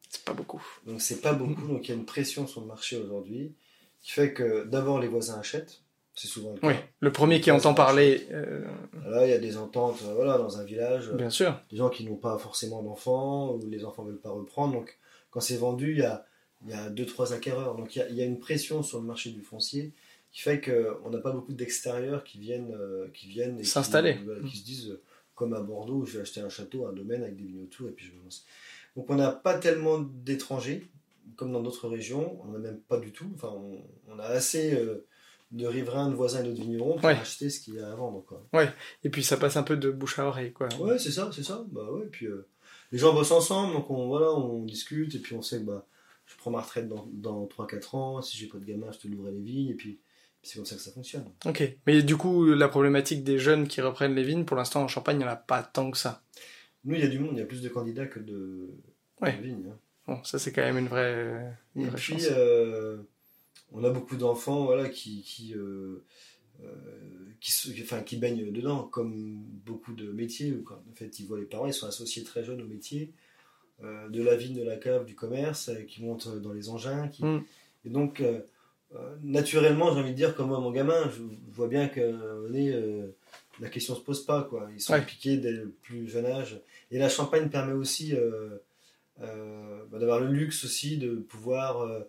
[0.09, 0.61] C'est pas beaucoup.
[0.85, 3.53] Donc c'est pas beaucoup, donc il y a une pression sur le marché aujourd'hui
[4.01, 5.81] qui fait que d'abord les voisins achètent,
[6.15, 6.67] c'est souvent le cas.
[6.67, 8.65] Oui, le premier qui entend parler, euh,
[9.07, 11.11] Là, il y a des ententes euh, voilà, dans un village.
[11.13, 11.59] bien sûr.
[11.71, 14.73] des gens qui n'ont pas forcément d'enfants ou les enfants ne veulent pas reprendre.
[14.73, 14.97] Donc,
[15.31, 16.25] quand c'est vendu, il y a,
[16.63, 17.75] il y a deux, trois acquéreurs.
[17.75, 19.91] Donc, il y, a, il y a une pression sur le marché du foncier
[20.31, 24.17] qui fait qu'on n'a pas beaucoup d'extérieurs qui viennent, euh, qui viennent qui- S'installer.
[24.49, 25.01] Qui, se disent, euh,
[25.35, 27.91] comme à Bordeaux, je vais acheter un château, un domaine avec des vignes autour et
[27.91, 28.45] puis je me lance.
[28.95, 30.87] Donc, on n'a pas tellement d'étrangers
[31.35, 32.39] comme dans d'autres régions.
[32.43, 33.25] On n'en a même pas du tout.
[33.35, 33.81] Enfin, on,
[34.13, 35.05] on a assez euh,
[35.53, 37.13] de riverains, de voisins et d'autres vignerons pour Ouais.
[37.17, 38.25] acheter ce qu'il y a à vendre.
[38.25, 38.43] Quoi.
[39.03, 40.67] Et puis ça passe un peu de bouche à oreille, quoi.
[40.79, 41.63] Ouais, c'est ça, c'est ça.
[41.71, 42.45] Bah ouais, puis euh,
[42.91, 45.85] les gens bossent ensemble, donc on, voilà, on discute, et puis on sait que bah,
[46.25, 49.07] je prends ma retraite dans, dans 3-4 ans, si j'ai pas de gamin, je te
[49.07, 49.99] l'ouvrirai les vignes, et puis,
[50.41, 51.25] puis c'est comme ça que ça fonctionne.
[51.45, 51.77] Ok.
[51.87, 55.17] Mais du coup, la problématique des jeunes qui reprennent les vignes, pour l'instant en Champagne,
[55.17, 56.23] il n'y en a pas tant que ça.
[56.85, 58.69] Nous, il y a du monde, il y a plus de candidats que de,
[59.21, 59.37] Ouais.
[59.37, 59.65] de vignes.
[59.71, 59.77] hein.
[60.07, 62.27] Bon, ça c'est quand même une vraie, une Et vraie puis, chance.
[62.31, 62.97] euh,
[63.73, 66.03] on a beaucoup d'enfants voilà, qui, qui, euh,
[66.63, 66.67] euh,
[67.41, 70.53] qui, enfin, qui baignent dedans, comme beaucoup de métiers.
[70.53, 73.11] Où, en fait, ils voient les parents, ils sont associés très jeunes au métier,
[73.83, 77.07] euh, de la vigne, de la cave, du commerce, euh, qui montent dans les engins.
[77.07, 77.25] Qui...
[77.25, 77.43] Mm.
[77.85, 78.23] Et donc,
[79.23, 81.99] naturellement, j'ai envie de dire, comme moi, mon gamin, je, je vois bien que
[82.55, 83.13] est,
[83.59, 84.43] la question se pose pas.
[84.43, 84.69] Quoi.
[84.73, 84.99] Ils sont Ouais.
[84.99, 86.61] impliqués dès le plus jeune âge.
[86.91, 88.13] Et la Champagne permet aussi
[89.21, 92.01] euh, bah, d'avoir le luxe aussi de pouvoir euh,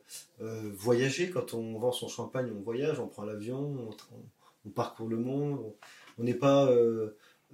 [0.42, 1.30] euh, voyager.
[1.30, 4.24] Quand on vend son champagne, on voyage, on prend l'avion, on, on-
[4.66, 5.60] on parcourt le monde.
[6.18, 6.70] On- n'est pas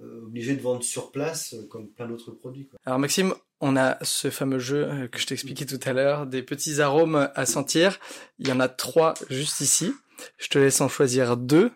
[0.01, 2.67] obligé de vendre sur place comme plein d'autres produits.
[2.67, 2.79] quoi.
[2.85, 6.81] Alors Maxime, on a ce fameux jeu que je t'expliquais tout à l'heure, des petits
[6.81, 7.99] arômes à sentir.
[8.39, 9.93] Il y en a trois juste ici.
[10.39, 11.71] Je te laisse en choisir deux.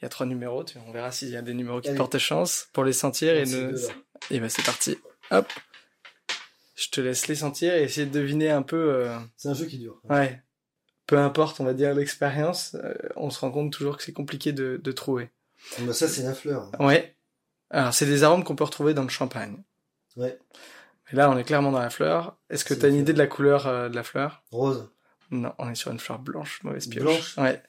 [0.00, 0.64] Il y a trois numéros.
[0.86, 1.98] On verra s'il y a des numéros qui te Allez.
[1.98, 3.34] portent chance pour les sentir.
[3.36, 3.76] Et, ne...
[4.30, 4.96] et ben c'est parti.
[5.30, 5.46] Hop.
[6.80, 8.94] Je te laisse les sentir et essayer de deviner un peu.
[8.94, 10.00] euh, C'est un jeu qui dure.
[10.08, 10.42] Ouais.
[11.06, 14.52] Peu importe, on va dire l'expérience, euh, on se rend compte toujours que c'est compliqué
[14.52, 15.30] de, de trouver.
[15.80, 16.70] Mais ça, c'est la fleur.
[16.80, 17.16] Ouais.
[17.68, 19.62] Alors, c'est des arômes qu'on peut retrouver dans le champagne.
[20.16, 20.38] Ouais.
[21.12, 22.38] Et là, on est clairement dans la fleur.
[22.48, 24.42] Est-ce que tu as une idée de la couleur euh, de la fleur?
[24.50, 24.88] Rose.
[25.30, 27.04] Non, on est sur une fleur blanche, mauvaise pioche.
[27.04, 27.62] Blanche Ouais.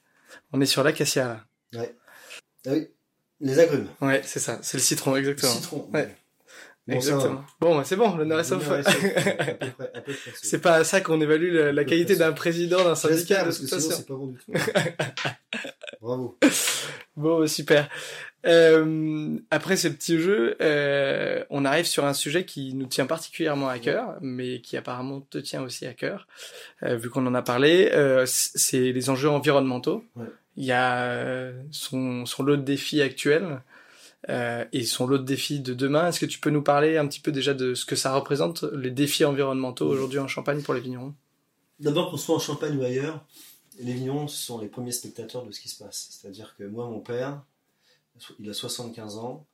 [0.54, 1.28] On est sur l'acacia,
[1.74, 1.86] là.
[2.66, 2.88] Ah oui.
[3.42, 3.88] Les agrumes.
[4.00, 4.60] Ouais, c'est ça.
[4.62, 5.52] C'est le citron, Le exactement.
[5.52, 5.90] citron.
[5.94, 6.16] Ouais.
[6.96, 7.44] Exactement.
[7.60, 8.68] Bon, bah, c'est bon, l'honneur est sauf.
[8.70, 8.84] Ouais, ouais,
[10.42, 13.60] c'est- pas à ça qu'on évalue la, qualité d'un président, d'un syndicat, J'espère, de parce
[13.60, 14.52] que toute sinon, c'est pas bon du tout.
[16.02, 16.38] Bravo.
[17.16, 17.90] Bon, super.
[18.46, 23.70] Euh, après ce petit jeu, euh, on arrive sur un sujet qui nous tient particulièrement
[23.70, 26.28] à cœur, mais qui apparemment te tient aussi à cœur,
[26.84, 27.92] euh, vu qu'on en a parlé.
[28.26, 30.04] C'est les enjeux environnementaux.
[30.16, 30.26] Ouais.
[30.58, 33.62] Il y a son, son lot de défis actuels
[34.30, 36.08] euh, et son lot de défis de demain.
[36.08, 38.64] Est-ce que tu peux nous parler un petit peu déjà de ce que ça représente,
[38.64, 41.14] les défis environnementaux aujourd'hui en Champagne pour les vignerons?
[41.80, 43.26] D'abord, qu'on soit en Champagne ou ailleurs,
[43.80, 46.10] les vignerons sont les premiers spectateurs de ce qui se passe.
[46.12, 47.44] C'est-à-dire que moi, mon père,
[48.40, 49.48] il a 75 ans.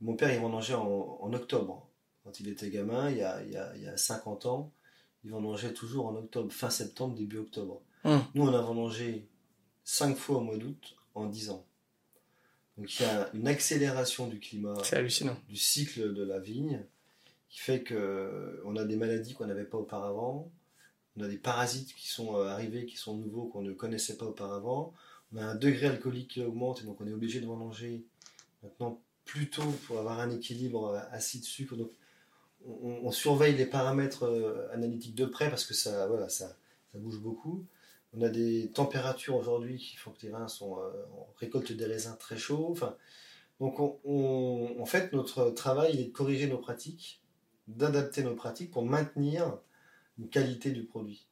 [0.00, 1.88] Mon père, il vendangeait en, en octobre.
[2.24, 4.72] Quand il était gamin, il y, a, il, y a, il y a 50 ans,
[5.24, 7.80] il vendangeait toujours en octobre, fin septembre, début octobre.
[8.04, 8.22] Hum.
[8.34, 9.26] Nous, on a vendangé
[9.84, 11.64] 5 fois au mois d'août en 10 ans.
[12.80, 15.36] Donc il y a une accélération du climat, hallucinant.
[15.50, 16.82] du cycle de la vigne,
[17.50, 20.50] qui fait que on a des maladies qu'on n'avait pas auparavant.
[21.18, 24.24] On a des parasites qui sont euh, arrivés, qui sont nouveaux, qu'on ne connaissait pas
[24.24, 24.94] auparavant.
[25.34, 28.06] On a un degré alcoolique qui augmente, et donc on est obligé de vendanger
[28.62, 31.76] maintenant plus tôt pour avoir un équilibre euh, acide-sucre.
[31.76, 31.90] Donc
[32.66, 36.56] on, on surveille les paramètres euh, analytiques de près parce que ça, voilà, ça,
[36.92, 37.66] ça bouge beaucoup.
[38.14, 40.78] On a des températures aujourd'hui qui font que les vins sont.
[40.78, 42.76] euh, on récolte des raisins très chauds.
[43.60, 47.20] Donc, on, en fait, notre travail il est de corriger nos pratiques,
[47.68, 49.58] d'adapter nos pratiques pour maintenir
[50.18, 51.26] une qualité du produit.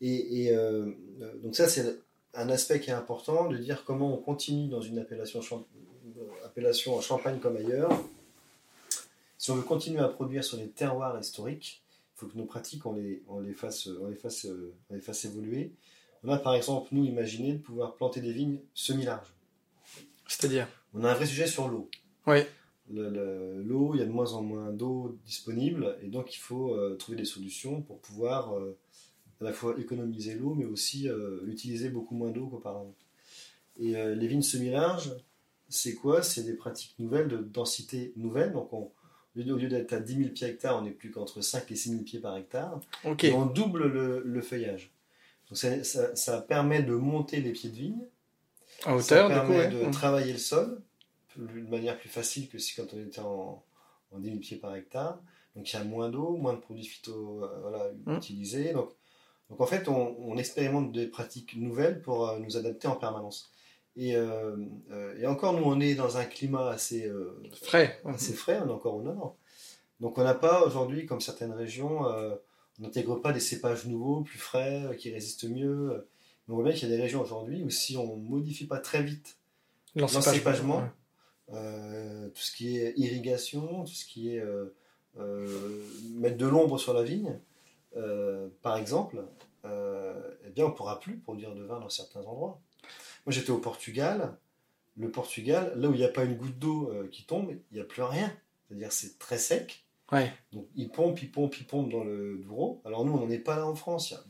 [0.00, 1.98] Et, euh, euh, donc ça, c'est
[2.34, 5.66] un aspect qui est important, de dire comment on continue dans une appellation, champ-
[6.44, 7.90] appellation en Champagne comme ailleurs.
[9.36, 11.82] Si on veut continuer à produire sur les terroirs historiques,
[12.14, 14.06] il faut que nos pratiques, les, on les, fasse, on
[14.94, 15.72] les fasse évoluer.
[16.24, 19.32] On a par exemple, nous, imaginé de pouvoir planter des vignes semi-larges.
[20.26, 21.88] C'est-à-dire On a un vrai sujet sur l'eau.
[22.26, 22.40] Oui.
[22.92, 26.38] Le- le- L'eau, il y a de moins en moins d'eau disponible, et donc il
[26.38, 28.76] faut euh, trouver des solutions pour pouvoir euh,
[29.40, 32.94] à la fois économiser l'eau, mais aussi euh, utiliser beaucoup moins d'eau qu'auparavant.
[33.78, 35.12] Et les vignes semi-larges,
[35.70, 36.22] c'est quoi?
[36.22, 38.52] C'est des pratiques nouvelles, de densité nouvelle.
[38.52, 38.90] Donc on,
[39.36, 41.90] au lieu- d'être à 10 000 pieds hectare, on est plus qu'entre 5 et 6
[41.90, 42.78] 000 pieds par hectare.
[43.04, 43.24] Ok.
[43.24, 44.92] Et on double le, le feuillage.
[45.50, 48.00] Donc ça, ça- ça permet de monter les pieds de vigne,
[48.84, 49.86] À hauteur, ça du coup, permet ouais.
[49.86, 50.80] de travailler le sol
[51.36, 53.62] de manière plus facile que si quand on était en,
[54.12, 55.20] en 10 000 pieds par hectare.
[55.56, 58.16] Donc il y a moins d'eau, moins de produits phyto euh, voilà, Mm.
[58.16, 58.72] utilisés.
[58.72, 58.90] Donc,
[59.48, 63.50] donc en fait, on, on expérimente des pratiques nouvelles pour euh, nous adapter en permanence.
[63.96, 64.56] Et, euh,
[65.18, 67.10] et encore, nous, on est dans un climat assez,
[67.62, 68.00] Frais.
[68.04, 69.36] assez frais, on est encore au nord.
[69.98, 72.04] Donc on n'a pas aujourd'hui, comme certaines régions,
[72.80, 76.08] on n'intègre pas des cépages nouveaux, plus frais, euh, qui résistent mieux.
[76.46, 78.66] Mais on voit bien qu'il y a des régions aujourd'hui où si on ne modifie
[78.66, 79.36] pas très vite
[79.94, 81.54] l'encépagement, ouais.
[81.54, 84.74] euh, tout ce qui est irrigation, tout ce qui est euh,
[85.18, 87.38] euh, mettre de l'ombre sur la vigne,
[88.62, 89.24] par exemple,
[89.64, 92.60] eh bien on ne pourra plus produire de vin dans certains endroits.
[93.26, 94.36] Moi j'étais au Portugal.
[94.96, 97.80] Le Portugal, là où il n'y a pas une goutte d'eau qui tombe, il n'y
[97.80, 98.32] a plus rien.
[98.68, 99.84] C'est-à-dire c'est très sec.
[100.12, 100.32] Ouais.
[100.52, 102.80] Donc il pompe, il pompe, il pompe dans le Douro.
[102.84, 104.10] Alors nous on n'en est pas là en France.
[104.10, 104.24] Il y a-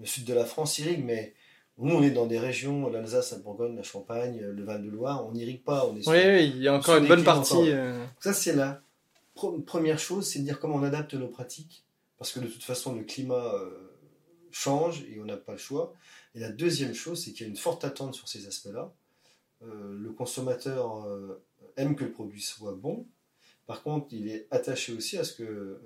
[0.00, 1.34] Le sud de la France irrigue, mais
[1.78, 5.64] nous on est dans des régions, l'Alsace, la Bourgogne, la Champagne, le Val-de-Loire, on n'irrigue
[5.64, 5.86] pas.
[5.86, 7.70] On est sur- Oui, oui, il y a encore une bonne partie.
[7.72, 8.82] euh, ça, c'est la
[9.66, 11.84] première chose, c'est de dire comment on adapte nos pratiques,
[12.18, 13.96] parce que de toute façon, le climat euh,
[14.50, 15.94] change et on n'a pas le choix.
[16.34, 18.92] Et la deuxième chose, c'est qu'il y a une forte attente sur ces aspects-là.
[19.62, 21.06] Euh, le consommateur
[21.76, 23.06] aime que le produit soit bon.
[23.68, 25.78] Par contre, il est attaché aussi à ce que euh,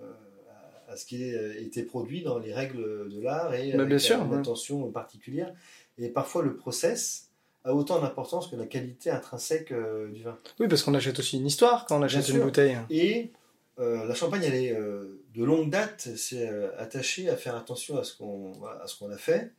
[0.88, 4.22] à ce qui ait été produit dans les règles de l'art et Bah, avec sûr,
[4.22, 4.38] une ouais.
[4.38, 5.52] attention particulière.
[5.98, 7.28] Et parfois, le process
[7.64, 10.38] a autant d'importance que la qualité intrinsèque euh, du vin.
[10.60, 12.44] Oui, parce qu'on achète aussi une histoire quand on achète Bien une sûr.
[12.44, 12.78] bouteille.
[12.90, 13.30] Et
[13.78, 17.96] euh, la Champagne, elle est euh, de longue date, c'est euh, attaché à faire attention
[17.98, 19.50] à ce qu'on voilà, à ce qu'on a fait.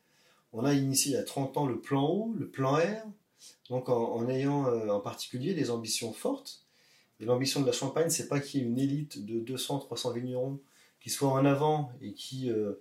[0.52, 3.08] On a initié il y a 30 ans le plan O, le plan R,
[3.70, 6.60] donc en, en ayant euh, en particulier des ambitions fortes.
[7.24, 10.60] Et l'ambition de la Champagne, c'est pas qu'il y ait une élite de 200-300 vignerons
[11.00, 12.50] qui soit en avant et qui...
[12.52, 12.74] euh,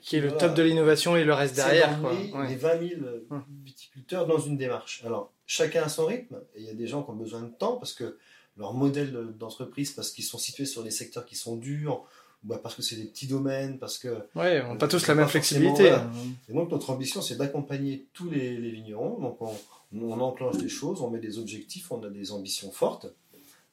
[0.00, 2.00] Qui est le top de l'innovation et le reste derrière.
[2.00, 2.12] Quoi.
[2.14, 2.48] Ouais.
[2.48, 3.44] les 20 000 Hum.
[3.62, 5.02] viticulteurs dans une démarche.
[5.04, 7.52] Alors, chacun a son rythme, et il y a des gens qui ont besoin de
[7.52, 8.16] temps parce que
[8.56, 12.04] leur modèle d'entreprise, parce qu'ils sont situés sur des secteurs qui sont durs,
[12.42, 14.08] bah parce que c'est des petits domaines, parce que.
[14.34, 15.90] Ouais, on n'a pas tous C'est la même flexibilité.
[15.90, 16.12] forcément,
[16.48, 19.18] Et donc, notre ambition, c'est d'accompagner tous les, les vignerons.
[19.20, 19.54] Donc, on,
[20.00, 23.06] on enclenche des choses, on met des objectifs, on a des ambitions fortes.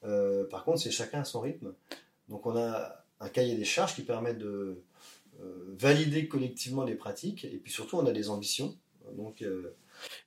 [0.03, 1.73] Euh, par contre, c'est chacun à son rythme.
[2.29, 4.77] Donc, on a un cahier des charges qui permet de
[5.41, 8.75] euh, valider collectivement les pratiques, et puis surtout, on a des ambitions.
[9.15, 9.75] Donc, euh,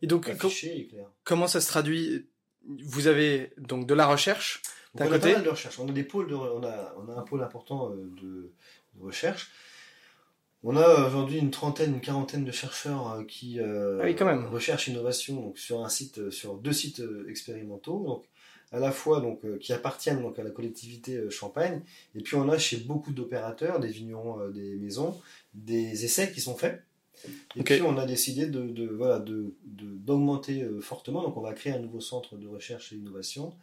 [0.03, 1.11] Et donc, co- affichées et claires.
[1.25, 2.27] comment ça se traduit?
[2.67, 4.63] Vous avez donc de la recherche.
[4.95, 5.79] Donc, on a côté pas mal de recherche.
[5.81, 8.53] On a des pôles de, on a, on a un pôle important de, de
[9.01, 9.51] recherche.
[10.63, 14.47] On a aujourd'hui une trentaine, une quarantaine de chercheurs qui euh, Ah oui, quand même.
[14.47, 18.25] recherche innovation donc sur un site, sur deux sites expérimentaux, donc
[18.75, 21.81] à la fois donc euh, qui appartiennent donc à la collectivité euh, Champagne,
[22.15, 25.13] et puis on a chez beaucoup d'opérateurs, des vignerons, euh, des maisons,
[25.55, 26.83] des essais qui sont faits.
[27.57, 31.23] Et puis on a décidé de, de- voilà de de- d'augmenter fortement.
[31.23, 33.55] Donc on va créer un nouveau centre de recherche et d'innovation.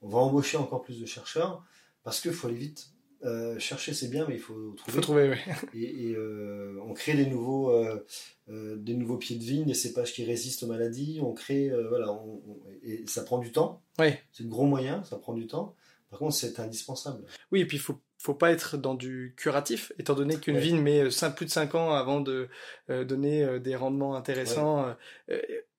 [0.00, 1.62] On va embaucher encore plus de chercheurs
[2.04, 2.90] parce qu'il faut aller vite.
[3.22, 4.94] Euh, chercher c'est bien, mais il faut trouver.
[4.96, 5.36] faut trouver, oui.
[5.82, 8.04] Et, et, euh, on crée des nouveaux, euh,
[8.48, 11.20] euh, des nouveaux pieds de vigne, des cépages qui résistent aux maladies.
[11.22, 13.82] On crée, euh, voilà, on- on- et ça prend du temps.
[13.98, 14.14] Oui.
[14.32, 15.74] C'est le gros moyen, ça prend du temps.
[16.08, 17.22] Par contre, c'est indispensable.
[17.52, 20.60] Oui, et puis il faut, faut pas être dans du curatif, étant donné qu'une Ouais.
[20.62, 21.04] vigne met
[21.36, 22.48] plus de 5 ans avant de
[22.88, 24.94] euh, donner des rendements intéressants.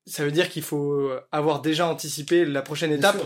[0.06, 3.18] ça veut dire qu'il faut avoir déjà anticipé la prochaine étape.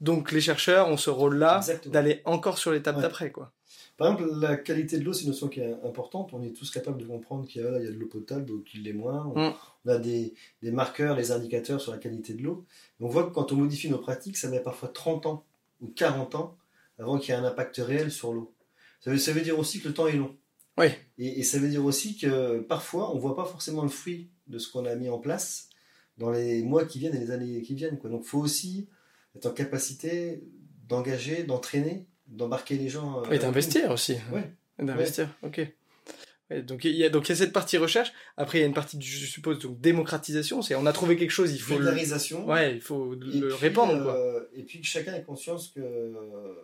[0.00, 3.02] Donc les chercheurs ont ce rôle-là d'aller encore sur l'étape Ouais.
[3.02, 3.30] d'après.
[3.32, 3.52] quoi.
[3.98, 6.30] Par exemple, la qualité de l'eau, c'est une notion qui est importante.
[6.32, 8.46] On est tous capables de comprendre qu'il y a, il y a de l'eau potable,
[8.46, 9.26] d'autres qui l'est moins.
[9.34, 9.54] On, Mm.
[9.84, 12.64] on a des, des marqueurs, des indicateurs sur la qualité de l'eau.
[13.00, 15.44] On voit que quand on modifie nos pratiques, ça met parfois 30 ans
[15.80, 16.56] ou 40 ans
[16.98, 18.54] avant qu'il y ait un impact réel sur l'eau.
[19.00, 20.34] Ça veut, ça veut dire aussi que le temps est long.
[20.78, 20.86] Oui.
[21.18, 24.30] Et, et ça veut dire aussi que parfois, on ne voit pas forcément le fruit
[24.46, 25.68] de ce qu'on a mis en place
[26.18, 27.98] dans les mois qui viennent et les années qui viennent.
[27.98, 28.10] Quoi.
[28.10, 28.88] Donc il faut aussi
[29.36, 30.42] être en capacité
[30.88, 33.22] d'engager, d'entraîner, d'embarquer les gens.
[33.24, 34.16] euh, Et d'investir aussi.
[34.32, 34.50] Ouais.
[34.78, 35.60] D'investir, ok.
[36.64, 38.12] donc il y a donc il y a cette partie recherche.
[38.36, 40.62] Après il y a une partie je suppose donc démocratisation.
[40.62, 42.46] C'est on a trouvé quelque chose, il faut vulgarisation.
[42.46, 42.52] Le...
[42.52, 44.02] Ouais, il faut le répandre.
[44.04, 44.16] Quoi.
[44.16, 46.54] Euh, et puis que chacun ait conscience que euh,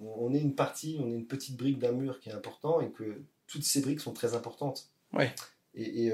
[0.00, 2.90] on est une partie, on est une petite brique d'un mur qui est important et
[2.90, 4.90] que toutes ces briques sont très importantes.
[5.12, 5.32] Ouais.
[5.74, 6.06] Et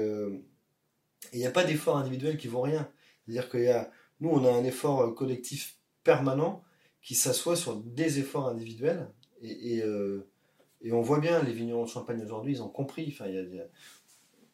[1.33, 2.87] il n'y a pas d'effort individuel qui vaut rien.
[3.25, 3.89] C'est-à-dire qu'il y a
[4.19, 6.63] nous on a un effort collectif permanent
[7.01, 9.09] qui s'assoit sur des efforts individuels
[9.41, 9.83] et, et
[10.83, 13.13] et on voit bien, les vignerons de Champagne aujourd'hui, ils ont compris.
[13.13, 13.31] Enfin,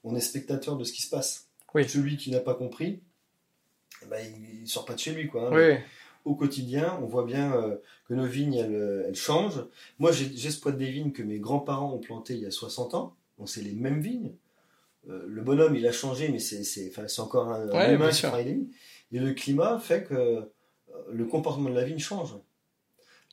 [0.03, 1.49] on est spectateur de ce qui se passe.
[1.73, 1.87] Oui.
[1.87, 3.01] Celui qui n'a pas compris,
[4.03, 5.27] eh ben, il, ne sort pas de chez lui.
[5.27, 5.79] Quoi, hein.
[6.25, 7.77] Au quotidien, on voit bien euh,
[8.07, 9.65] que nos vignes, elles, changent.
[9.99, 13.15] Moi, j'exploite des vignes que mes grands-parents ont plantées il y a 60 ans.
[13.37, 14.33] Donc, c'est les mêmes vignes.
[15.09, 18.25] Euh, le bonhomme, il a changé, mais c'est encore un, humain qui
[19.13, 20.41] Et le climat fait que euh,
[21.11, 22.35] le comportement de la vigne change.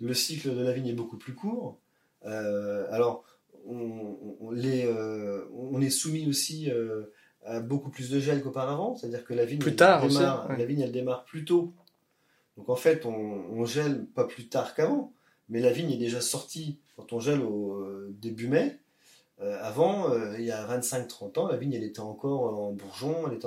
[0.01, 1.79] Le cycle de la vigne est beaucoup plus court.
[2.27, 3.25] Euh, alors,
[3.67, 7.05] on, les, euh, on, est soumis aussi euh,
[7.45, 10.65] à beaucoup plus de gel qu'auparavant, c'est-à-dire que la vigne, plus elle tard démarre, la
[10.65, 11.73] vigne, elle démarre plus tôt.
[12.57, 15.13] Donc en fait, on, gèle pas plus tard qu'avant,
[15.49, 18.79] mais la vigne est déjà sortie quand on gèle au début mai.
[19.41, 23.27] avant, il y a 25-30 ans, la vigne, elle était encore en bourgeon.
[23.27, 23.47] Elle était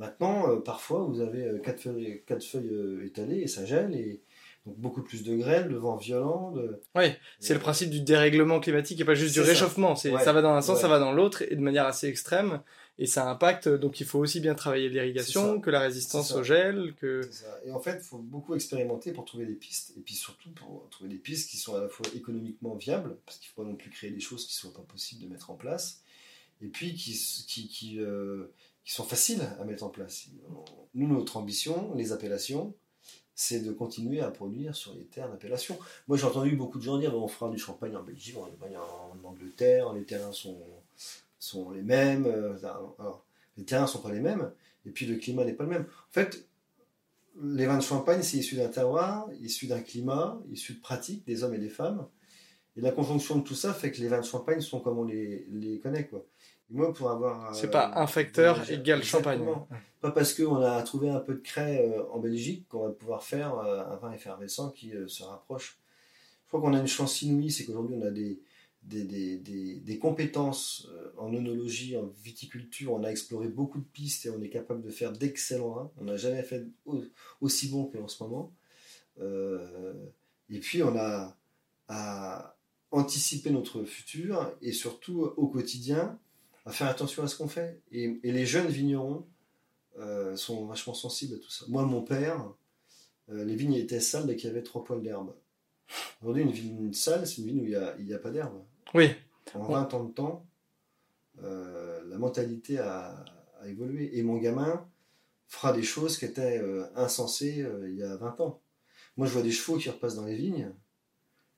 [0.00, 3.94] Maintenant, parfois, vous avez quatre feuilles, quatre feuilles étalées et ça gèle.
[3.94, 4.20] Et,
[4.66, 6.52] donc beaucoup plus de grêle, de vent violent.
[6.52, 6.80] De...
[6.94, 7.06] Oui,
[7.38, 9.96] c'est le principe du dérèglement climatique et pas juste du réchauffement.
[9.96, 12.62] Ça va dans un sens, ça va dans l'autre et de manière assez extrême.
[12.98, 16.94] Et ça impacte, donc il faut aussi bien travailler l'irrigation que la résistance au gel.
[17.00, 17.22] Que...
[17.64, 19.94] Et en fait, il faut beaucoup expérimenter pour trouver des pistes.
[19.96, 23.38] Et puis surtout pour trouver des pistes qui sont à la fois économiquement viables, parce
[23.38, 25.28] qu'il ne faut pas non plus créer des choses qui ne sont pas possibles de
[25.28, 26.02] mettre en place,
[26.60, 28.52] et puis qui, qui, qui, euh,
[28.84, 30.28] qui sont faciles à mettre en place.
[30.94, 32.74] Nous, notre ambition, les appellations,
[33.34, 35.78] c'est de continuer à produire sur les terres d'appellation.
[36.08, 39.28] Moi, j'ai entendu beaucoup de gens dire on fera du champagne en Belgique, en en
[39.28, 40.58] Angleterre, les terrains sont,
[41.38, 42.26] sont les mêmes.
[42.26, 42.58] Euh,
[43.56, 44.52] les terrains ne sont pas les mêmes,
[44.86, 45.82] et puis le climat n'est pas le même.
[45.82, 46.46] En fait,
[47.42, 51.42] les vins de champagne, c'est issu d'un terroir, issu d'un climat, issu de pratiques des
[51.42, 52.06] hommes et des femmes.
[52.76, 55.04] Et la conjonction de tout ça fait que les vins de champagne sont comme on
[55.04, 56.06] les, les connaît.
[56.06, 56.24] Quoi.
[56.70, 57.54] Moi, pour avoir.
[57.54, 59.44] C'est pas un facteur égal champagne.
[60.00, 63.22] Pas parce qu'on a trouvé un peu de craie euh, en Belgique qu'on va pouvoir
[63.22, 65.78] faire euh, un vin effervescent qui euh, se rapproche.
[66.44, 68.40] Je crois qu'on a une chance inouïe, c'est qu'aujourd'hui on a des,
[68.82, 72.94] des, des, des, compétences en œnologie, en viticulture.
[72.94, 75.90] On a exploré beaucoup de pistes et on est capable de faire d'excellents vins.
[75.98, 76.66] On n'a jamais fait
[77.40, 78.52] aussi bon qu'en ce moment.
[79.20, 81.36] et puis on a
[81.86, 82.56] à
[82.90, 86.18] anticiper notre futur et surtout au quotidien
[86.70, 87.82] à faire attention à ce qu'on fait.
[87.90, 89.26] Et, et les jeunes vignerons
[89.98, 91.64] euh, sont vachement sensibles à tout ça.
[91.68, 92.48] Moi, mon père,
[93.28, 95.34] euh, les vignes étaient sales dès qu'il y avait trois poils d'herbe.
[96.22, 98.62] Aujourd'hui, une vigne sale, c'est une vigne où il n'y a, pas d'herbe.
[98.94, 99.10] Oui.
[99.54, 100.46] En 20 ans de temps,
[101.42, 103.24] euh, la mentalité a,
[103.66, 104.16] évolué.
[104.16, 104.88] Et mon gamin
[105.48, 106.62] fera des choses qui étaient
[106.94, 108.62] insensées il y a 20 ans.
[109.16, 110.72] Moi, je vois des chevaux qui repassent dans les vignes.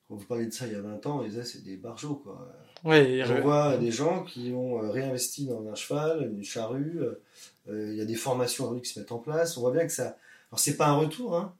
[0.07, 2.15] Quand vous parlez de ça il y a 20 ans, ils disaient c'est des barjots.
[2.15, 2.51] Quoi.
[2.83, 6.99] On voit des gens qui ont réinvesti dans un cheval, une charrue,
[7.69, 9.57] euh, il y a des formations qui se mettent en place.
[9.57, 10.17] On voit bien que ça.
[10.51, 11.55] Alors, c'est pas un retour, hein.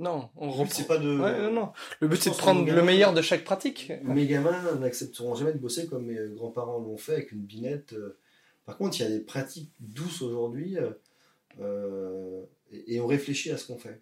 [0.00, 0.82] Non, on reprend.
[0.84, 1.06] pas de.
[1.06, 1.72] non, non.
[2.00, 3.92] Le but, c'est de prendre le meilleur de chaque pratique.
[4.02, 7.92] Mes gamins n'accepteront jamais de bosser comme mes grands-parents l'ont fait avec une binette.
[7.92, 8.18] Euh.
[8.66, 10.78] Par contre, il y a des pratiques douces aujourd'hui
[11.60, 12.42] euh,
[12.72, 14.00] et, on réfléchit à ce qu'on fait.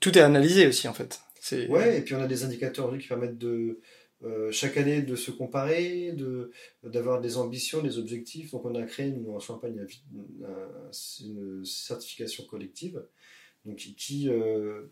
[0.00, 1.20] Tout est analysé aussi, en fait.
[1.68, 3.80] Ouais, et puis on a des indicateurs qui permettent de,
[4.24, 6.50] euh, chaque année de se comparer, de,
[6.82, 8.50] d'avoir des ambitions, des objectifs.
[8.50, 9.86] Donc on a créé nous, en Champagne
[11.20, 13.04] une certification collective
[13.66, 14.86] donc, qui euh,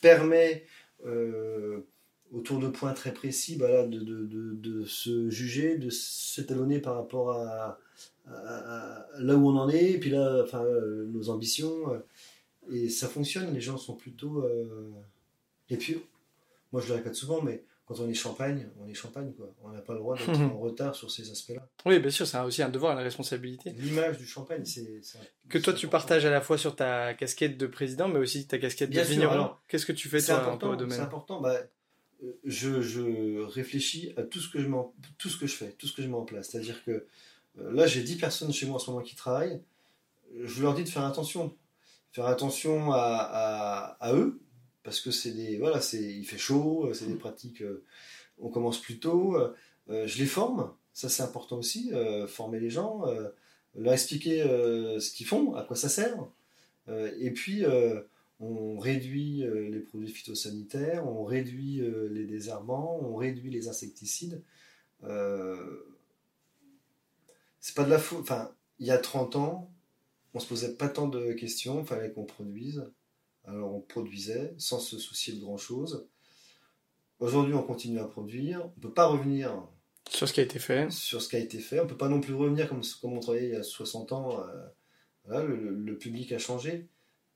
[0.00, 0.64] permet
[1.04, 1.80] euh,
[2.30, 7.32] autour de points très précis bah de, de, de, se juger, de s'étalonner par rapport
[7.32, 7.78] à,
[9.18, 10.64] là où on en est, et puis là, enfin,
[11.08, 12.00] nos ambitions.
[12.70, 14.46] et ça fonctionne, les gens sont plutôt...
[15.68, 15.96] et puis,
[16.70, 19.52] moi je le répète souvent, mais quand on est champagne, on est champagne, quoi.
[19.64, 21.68] On n'a pas le droit d'être en retard sur ces aspects-là.
[21.84, 23.72] Oui, bien sûr, c'est aussi un devoir, la responsabilité.
[23.72, 25.00] L'image du champagne, c'est.
[25.48, 28.58] Que toi, tu partages à la fois sur ta casquette de président, mais aussi ta
[28.58, 29.50] casquette de vigneron.
[29.66, 31.40] Qu'est-ce que tu fais, toi, important, domaine C'est important.
[31.40, 31.56] Bah,
[32.22, 34.68] euh, je, je, réfléchis à tout ce, que je
[35.18, 36.50] tout ce que je fais, tout ce que je mets en place.
[36.50, 36.92] C'est-à-dire que
[37.58, 39.60] euh, là, j'ai 10 personnes chez moi en ce moment qui travaillent.
[40.44, 41.56] Je leur dis de faire attention.
[42.12, 44.40] Faire attention à, à eux,
[44.82, 47.84] parce que c'est des voilà c'est il fait chaud euh, c'est des pratiques euh,
[48.38, 51.92] on commence plus tôt euh, je les forme ça c'est important aussi
[52.28, 53.04] former les gens
[53.74, 56.16] leur expliquer ce qu'ils font à quoi ça sert
[56.88, 57.64] et puis
[58.40, 64.42] on réduit les produits phytosanitaires on réduit les désherbants on réduit les insecticides
[67.60, 68.20] c'est pas de la faute.
[68.20, 69.70] Enfin, il y a 30 ans,
[70.34, 72.90] on se posait pas tant de questions, il fallait qu'on produise.
[73.44, 76.06] Alors on produisait sans se soucier de grand chose.
[77.18, 78.66] Aujourd'hui, on continue à produire.
[78.76, 79.52] On peut pas revenir
[80.10, 80.90] sur ce qui a été fait.
[80.90, 81.80] Sur ce qui a été fait.
[81.80, 84.44] On peut pas non plus revenir comme, comme on travaillait il y a 60 ans.
[85.28, 86.88] Euh, le, public a changé.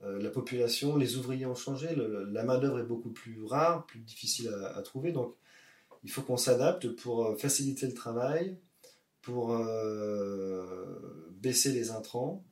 [0.02, 1.88] Euh, la population, les ouvriers ont changé.
[1.94, 5.12] la main-d'œuvre est beaucoup plus rare, plus difficile à, à trouver.
[5.12, 5.34] Donc,
[6.02, 8.58] il faut qu'on s'adapte pour euh, faciliter le travail,
[9.22, 9.56] pour
[11.30, 12.44] baisser les intrants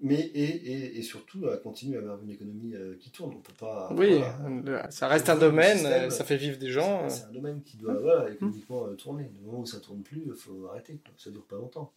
[0.00, 3.34] mais et, et, surtout à continuer à avoir une économie euh, qui tourne.
[3.36, 3.92] On peut pas.
[3.96, 4.20] Oui,
[4.90, 7.08] ça reste un domaine, ça fait vivre des gens.
[7.08, 9.24] C'est un domaine qui doit voilà, économiquement euh, tourner.
[9.24, 11.00] Du moment où ça tourne plus, il faut arrêter.
[11.16, 11.92] Ça dure pas longtemps.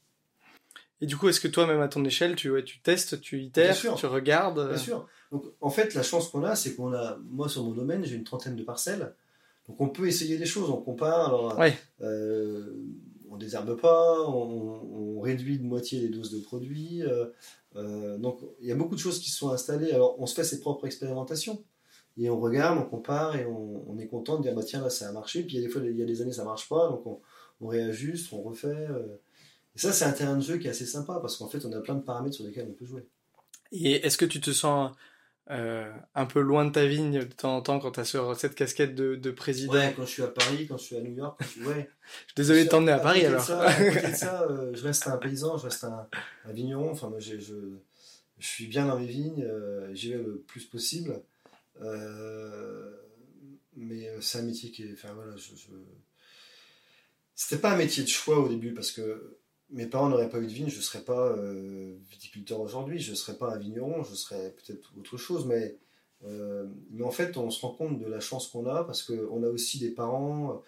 [1.02, 3.42] Et du coup, est-ce que toi, même à ton échelle, tu, ouais, tu testes, tu
[3.42, 4.70] itères, tu regardes euh?
[4.70, 5.08] Bien sûr.
[5.32, 8.16] Donc, en fait, la chance qu'on a, c'est qu'on a, moi, sur mon domaine, j'ai
[8.16, 9.14] une trentaine de parcelles.
[9.68, 11.28] Donc, on peut essayer des choses, on compare.
[11.28, 11.74] Alors, ouais.
[12.02, 12.76] euh,
[13.32, 17.04] on désherbe pas, on, réduit de moitié les doses de produits.
[17.76, 19.92] Euh, donc il y a beaucoup de choses qui se sont installées.
[19.92, 21.64] Alors on se fait ses propres expérimentations
[22.18, 25.08] et on regarde, on compare et on, est content de dire bah tiens là ça
[25.10, 25.44] a marché.
[25.44, 27.06] Puis il y a des fois il y a des années ça marche pas, donc
[27.06, 27.20] on,
[27.62, 28.68] on réajuste, on refait.
[28.68, 29.20] Euh.
[29.76, 31.72] Et ça c'est un terrain de jeu qui est assez sympa parce qu'en fait on
[31.72, 33.08] a plein de paramètres sur lesquels on peut jouer.
[33.72, 34.92] Et est-ce que tu te sens
[35.52, 38.36] euh, un peu loin de ta vigne de temps en temps quand tu as sur
[38.38, 41.02] cette casquette de, de, président Ouais, quand je suis à Paris, quand je suis à
[41.02, 41.42] New York.
[41.58, 41.90] Je, ouais.
[42.02, 43.44] je suis désolé de t'emmener à, Paris alors.
[43.44, 46.08] Ça, à côté de ça, euh, je reste un paysan, je reste un,
[46.46, 46.92] un vigneron.
[46.92, 47.54] Enfin, moi, je, je,
[48.40, 51.22] suis bien dans mes vignes, euh, j'y vais le plus possible.
[53.76, 54.94] Mais c'est un métier qui est.
[54.94, 55.52] Enfin, voilà, je...
[57.36, 59.41] C'était pas un métier de choix au début parce que
[59.72, 63.12] mes parents n'auraient pas eu de vigne, je ne serais pas euh, viticulteur aujourd'hui, je
[63.12, 65.78] ne serais pas un vigneron, je serais peut-être autre chose, mais,
[66.26, 69.44] euh, mais en fait, on se rend compte de la chance qu'on a parce qu'on
[69.44, 70.62] a aussi des parents.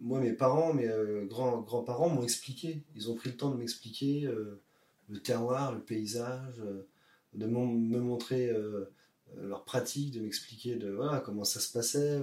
[0.00, 3.56] Moi, mes parents, mes euh, grands, grands-parents m'ont expliqué, ils ont pris le temps de
[3.56, 4.28] m'expliquer
[5.08, 6.62] le terroir, le paysage,
[7.34, 8.50] de me montrer
[9.36, 12.20] leur pratique, de m'expliquer de, comment ça se passait.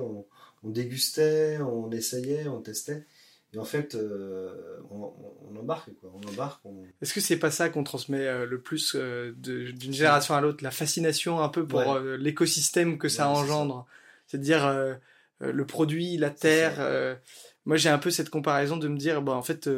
[0.64, 3.06] On dégustait, on essayait, on testait.
[3.54, 6.12] Et en fait, euh, on, embarque, quoi.
[6.14, 6.62] On embarque.
[7.02, 10.64] Est-ce que c'est pas ça qu'on transmet euh, le plus euh, d'une génération à l'autre,
[10.64, 13.86] la fascination un peu pour l'écosystème que ça engendre?
[14.26, 14.98] C'est-à-dire
[15.40, 17.18] le produit, la terre.
[17.66, 19.70] moi, j'ai un peu cette comparaison de me dire, bah, en fait,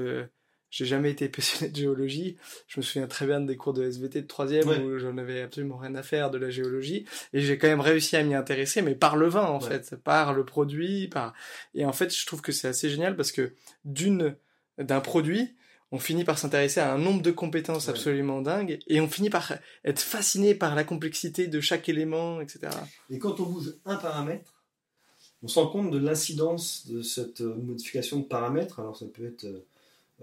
[0.76, 2.36] j'ai jamais été passionné de géologie.
[2.68, 5.78] Je me souviens très bien des cours de SVT de troisième où j'en avais absolument
[5.78, 7.06] rien à faire de la géologie.
[7.32, 10.34] Et j'ai quand même réussi à m'y intéresser, mais par le vin, en fait, par
[10.34, 11.34] le produit, par,
[11.76, 13.54] et en fait, je trouve que c'est assez génial parce que
[13.86, 14.36] d'une,
[14.78, 15.56] d'un produit,
[15.94, 19.54] on finit par s'intéresser à un nombre de compétences absolument dingues et on finit par
[19.86, 22.68] être fasciné par la complexité de chaque élément, etc.
[23.10, 24.62] Et quand on bouge un paramètre,
[25.42, 28.82] on se rend compte de l'incidence de cette modification de paramètres.
[28.82, 29.46] Alors ça peut être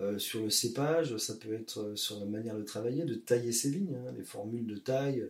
[0.00, 3.52] euh, sur le cépage, ça peut être euh, sur la manière de travailler, de tailler
[3.52, 5.28] ses vignes, hein, les formules de taille.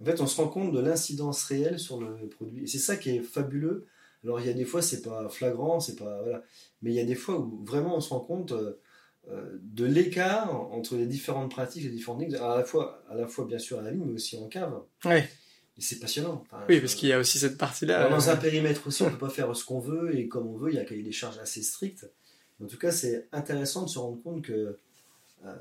[0.00, 2.64] En fait, on se rend compte de l'incidence réelle sur le produit.
[2.64, 3.86] Et c'est ça qui est fabuleux.
[4.22, 6.22] Alors, il y a des fois, c'est pas flagrant, c'est pas.
[6.22, 6.42] Voilà.
[6.82, 10.54] Mais il y a des fois où vraiment on se rend compte euh, de l'écart
[10.72, 13.78] entre les différentes pratiques, les différentes techniques, à la fois, à la fois bien sûr
[13.80, 14.72] à la vigne, mais aussi en cave.
[15.04, 15.28] Ouais.
[15.76, 16.44] Et c'est passionnant.
[16.68, 18.08] oui, parce qu'il y a aussi cette partie-là.
[18.08, 20.56] Dans un périmètre aussi, on ne peut pas faire ce qu'on veut et comme on
[20.56, 20.70] veut.
[20.70, 22.06] Il y a un cahier des charges assez strict.
[22.62, 24.78] En tout cas, c'est intéressant de se rendre compte que
[25.44, 25.54] euh,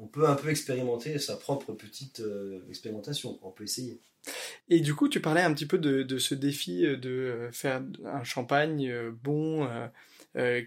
[0.00, 3.38] on peut un peu expérimenter sa propre petite euh, expérimentation.
[3.42, 3.98] On peut essayer.
[4.68, 8.24] Et du coup, tu parlais un petit peu de, ce défi euh, de faire un
[8.24, 8.92] champagne
[9.22, 9.68] bon,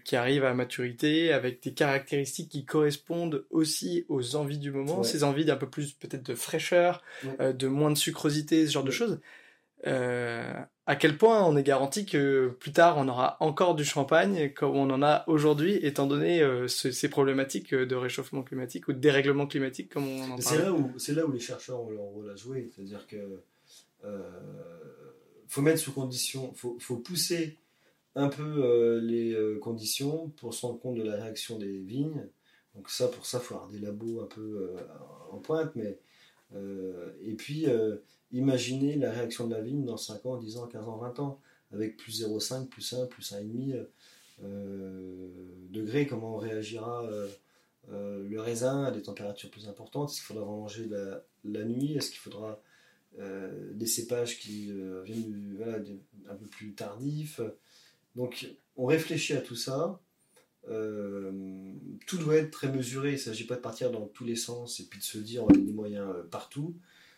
[0.04, 5.24] qui arrive à maturité, avec des caractéristiques qui correspondent aussi aux envies du moment, ces
[5.24, 7.02] envies d'un peu plus peut-être de fraîcheur,
[7.40, 9.20] de moins de sucrosité, ce genre de choses.
[9.86, 10.52] Euh,
[10.86, 14.76] à quel point on est garanti que plus tard on aura encore du champagne comme
[14.76, 19.46] on en a aujourd'hui, étant donné euh, ces problématiques de réchauffement climatique ou de dérèglement
[19.46, 20.42] climatique comme on en parle.
[20.42, 23.42] C'est là où là où les chercheurs ont leur rôle à jouer, c'est-à-dire que
[24.04, 24.20] euh,
[25.48, 27.56] faut mettre sous condition, faut, faut pousser
[28.14, 32.26] un peu euh, les conditions pour se rendre compte de la réaction des vignes.
[32.74, 34.74] Donc ça, pour ça, il faut avoir des labos un peu
[35.30, 35.98] en pointe, mais
[37.22, 37.66] et puis
[38.34, 41.40] Imaginez la réaction de la vigne dans 5 ans, 10 ans, 15 ans, 20 ans,
[41.72, 43.86] avec plus 0,5, plus 1, plus 1,5
[44.42, 45.28] euh,
[45.70, 47.28] degrés, comment réagira euh,
[47.92, 50.88] euh, le raisin à des températures plus importantes Est-ce qu'il faudra manger
[51.44, 52.60] la, nuit Est-ce qu'il faudra
[53.20, 54.72] euh, des cépages qui
[55.04, 57.40] viennent un peu plus tardifs
[58.16, 60.00] Donc on réfléchit à tout ça.
[60.66, 64.80] tout doit être très mesuré, il ne s'agit pas de partir dans tous les sens
[64.80, 66.74] et puis de se dire on a des moyens partout.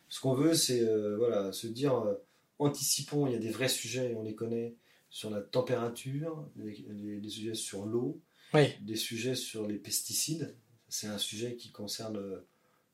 [0.09, 2.15] Ce qu'on veut, c'est euh, voilà, se dire euh,
[2.59, 4.75] anticipons, il y a des vrais sujets, on les connaît,
[5.11, 8.21] sur la température, des, sujets sur l'eau,
[8.55, 10.55] des sujets sur les pesticides.
[10.89, 12.21] C'est un sujet qui concerne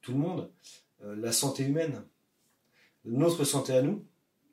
[0.01, 0.51] tout le monde.
[1.01, 2.05] la santé humaine,
[3.05, 4.05] notre santé à nous,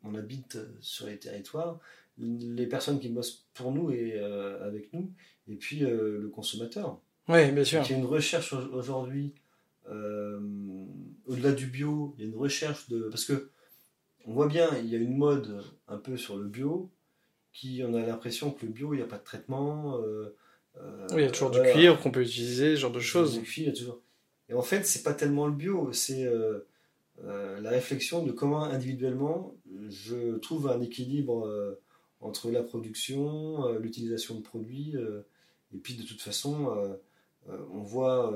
[0.03, 1.79] on habite sur les territoires,
[2.17, 5.11] les personnes qui bossent pour nous et euh, avec nous,
[5.47, 6.99] et puis euh, le consommateur.
[7.27, 7.83] Oui, bien sûr.
[7.85, 9.48] Il y a une recherche aujourd'hui, euh,
[9.87, 13.09] au-delà du bio, il y a une recherche de.
[13.09, 13.49] Parce que
[14.25, 16.89] on voit bien, il y a une mode un peu sur le bio,
[17.53, 19.97] qui on a l'impression que le bio, il n'y a pas de traitement.
[19.97, 23.39] oui, il y a toujours du cuir qu'on peut utiliser, ce genre de choses.
[23.39, 24.01] Du cuir, toujours.
[24.49, 26.27] Et en fait, c'est pas tellement le bio, c'est
[27.25, 29.53] euh, la réflexion de comment individuellement
[29.89, 31.81] je trouve un équilibre euh,
[32.21, 34.95] entre la production, euh, l'utilisation de produits,
[35.73, 36.99] et puis de toute façon,
[37.47, 38.33] on voit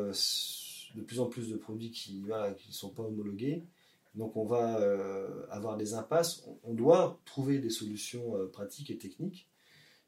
[0.95, 3.63] de plus en plus de produits qui ne qui sont pas homologués.
[4.15, 4.79] Donc on va
[5.49, 6.45] avoir des impasses.
[6.63, 9.49] On, doit trouver des solutions pratiques et techniques.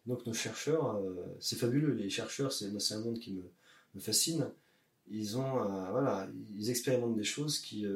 [0.06, 1.02] Donc nos chercheurs,
[1.40, 1.94] c'est fabuleux.
[1.94, 4.52] Les chercheurs, c'est un monde qui me, fascine.
[5.10, 5.54] Ils ont,
[5.90, 7.88] voilà, ils expérimentent des choses qui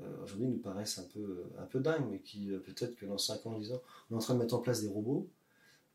[0.00, 3.18] euh, aujourd'hui nous paraissent un peu, un peu dingues, mais qui euh, peut-être que dans
[3.18, 5.28] 5 ans, 10 ans, on est en train de mettre en place des robots,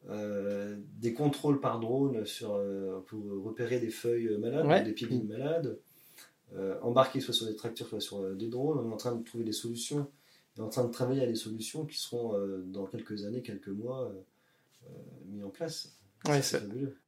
[0.10, 2.60] euh, des contrôles par drone sur,
[3.08, 5.80] pour repérer des feuilles malades, des pieds malades,
[6.82, 8.80] embarquer soit sur des tracteurs, soit sur des drones.
[8.80, 10.08] On est en train de trouver des solutions,
[10.58, 12.36] on est en train de travailler à des solutions qui seront
[12.66, 14.12] dans quelques années, quelques mois
[15.28, 15.96] mis en place.
[16.30, 16.60] Oui, ça,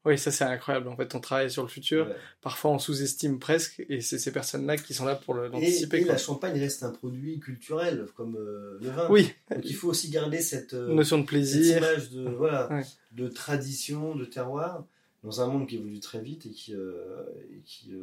[0.06, 0.88] oui, ça c'est incroyable.
[0.88, 2.10] En fait, on travaille sur le futur.
[2.42, 5.98] Parfois, on sous-estime presque, et c'est ces personnes-là qui sont là pour l'anticiper.
[5.98, 9.08] Et, et la champagne reste un produit culturel, comme euh, le vin.
[9.10, 9.32] Oui.
[9.52, 12.70] Donc, il faut aussi garder cette euh, notion de plaisir, cette image de voilà,
[13.12, 14.84] de tradition, de terroir,
[15.24, 17.94] dans un monde qui évolue très vite et qui, euh, et qui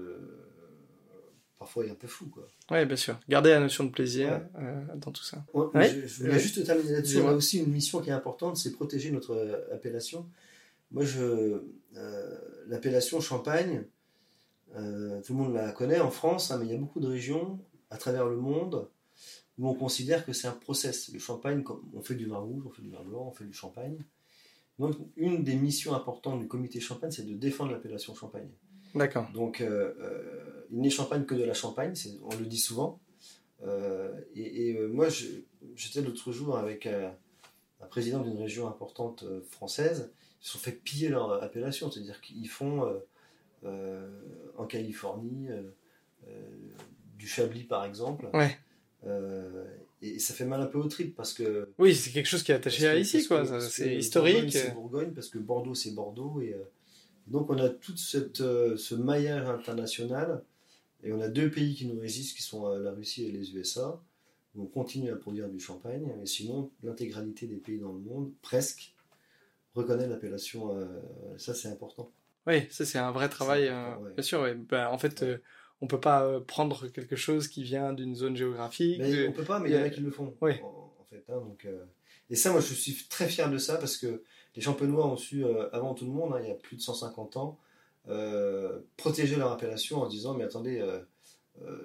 [1.58, 2.46] parfois est un peu fou, quoi.
[2.70, 3.18] Oui, bien sûr.
[3.28, 4.42] Garder la notion de plaisir
[4.94, 5.44] dans tout ça.
[5.54, 7.18] je, je, voulais juste terminer là-dessus.
[7.18, 10.24] On a aussi une mission qui est importante, c'est protéger notre appellation.
[10.90, 11.62] Moi, je,
[11.96, 13.84] euh, l'appellation Champagne,
[14.76, 17.08] euh, tout le monde la connaît en France, hein, mais il y a beaucoup de
[17.08, 17.58] régions
[17.90, 18.88] à travers le monde
[19.58, 21.12] où on considère que c'est un process.
[21.12, 21.62] Le champagne,
[21.92, 23.98] on fait du vin rouge, on fait du vin blanc, on fait du champagne.
[24.78, 28.48] Donc, une des missions importantes du comité champagne, c'est de défendre l'appellation champagne.
[28.94, 29.28] D'accord.
[29.34, 33.00] Donc, euh, il n'est champagne que de la champagne, on le dit souvent.
[34.34, 35.08] et, moi,
[35.74, 40.10] j'étais l'autre jour avec un président d'une région importante française
[40.40, 41.90] se sont fait piller leur appellation.
[41.90, 42.98] C'est-à-dire qu'ils font euh,
[43.64, 44.08] euh,
[44.56, 46.32] en Californie euh,
[47.16, 48.28] du Chablis, par exemple.
[48.32, 48.58] Ouais.
[50.02, 51.68] et ça fait mal un peu au trip parce que.
[51.78, 53.60] Oui, c'est quelque chose qui est attaché à ici, quoi.
[53.60, 54.52] C'est historique.
[54.52, 56.40] C'est Bourgogne parce que Bordeaux, c'est Bordeaux.
[56.40, 56.56] Et,
[57.26, 60.42] donc, on a tout cette, ce maillage international.
[61.02, 64.02] Et on a deux pays qui nous résistent, qui sont la Russie et les USA.
[64.58, 68.94] On continue à produire du champagne, mais sinon, l'intégralité des pays dans le monde, presque,
[69.74, 70.76] reconnaît l'appellation.
[70.76, 70.86] Euh,
[71.38, 72.10] ça, c'est important.
[72.46, 73.68] Oui, ça, c'est un vrai travail.
[73.68, 74.54] Euh, bien sûr, ouais.
[74.54, 75.38] Bah, en fait, euh,
[75.80, 78.98] on peut pas prendre quelque chose qui vient d'une zone géographique.
[79.00, 80.34] Mais On peut pas, mais il y en a qui le font.
[80.40, 80.52] Oui.
[80.62, 81.66] En, fait, hein, donc,
[82.28, 84.22] Et ça, moi, je suis très fier de ça parce que
[84.56, 87.36] les champenois ont su, avant tout le monde, hein, il y a plus de 150
[87.36, 87.58] ans,
[88.96, 90.84] protéger leur appellation en disant Mais attendez,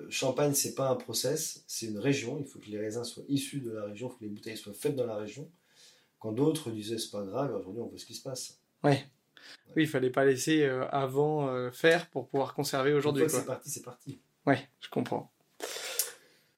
[0.10, 2.38] Champagne, c'est pas un process, c'est une région.
[2.40, 4.58] Il faut que les raisins soient issus de la région, il faut que les bouteilles
[4.58, 5.50] soient faites dans la région.
[6.26, 8.58] Quand d'autres disaient c'est pas grave, aujourd'hui on voit ce qui se passe.
[8.84, 9.06] Ouais.
[9.76, 13.26] Oui, il fallait pas laisser euh, avant euh, faire pour pouvoir conserver aujourd'hui.
[13.28, 14.20] C'est parti, c'est parti.
[14.48, 15.32] Ouais, je comprends.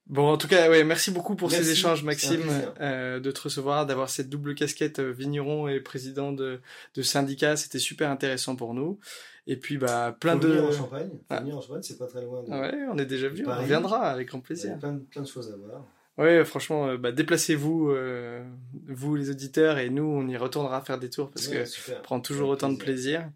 [0.06, 2.50] Bon, en tout cas, ouais, merci beaucoup pour ces échanges, Maxime,
[2.80, 6.62] euh, de te recevoir, d'avoir cette double casquette vigneron et président de,
[6.96, 7.58] de syndicat.
[7.58, 9.00] C'était super intéressant pour nous.
[9.48, 10.48] Et puis, bah, plein Faut de.
[10.48, 11.10] Venir en Champagne.
[11.28, 11.42] Ah.
[11.42, 12.42] venir en Champagne, c'est pas très loin.
[12.42, 12.52] De...
[12.52, 13.46] Ouais, on est déjà venu.
[13.46, 14.70] On reviendra avec grand plaisir.
[14.70, 15.86] Il y a plein, plein de choses à voir.
[16.18, 18.44] Ouais, franchement, euh, bah, déplacez-vous, euh,
[18.88, 22.20] vous les auditeurs, et nous, on y retournera faire des tours parce que ça prend
[22.20, 23.30] toujours autant de plaisir.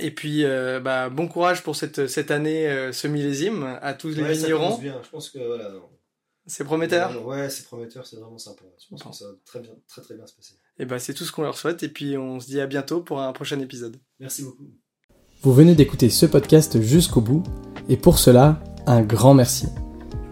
[0.00, 4.78] Et puis, euh, bah, bon courage pour cette, cette année semi-lésime à tous les vignerons.
[4.78, 5.00] bien.
[5.02, 5.72] Je pense que voilà.
[6.46, 7.24] C'est prometteur.
[7.26, 8.62] Ouais, c'est prometteur, c'est vraiment sympa.
[8.78, 10.54] Je pense que ça va très bien, très très bien se passer.
[10.78, 11.82] Et bah, c'est tout ce qu'on leur souhaite.
[11.82, 13.98] Et puis, on se dit à bientôt pour un prochain épisode.
[14.18, 14.70] Merci beaucoup.
[15.42, 17.42] Vous venez d'écouter ce podcast jusqu'au bout,
[17.88, 19.66] et pour cela, un grand merci.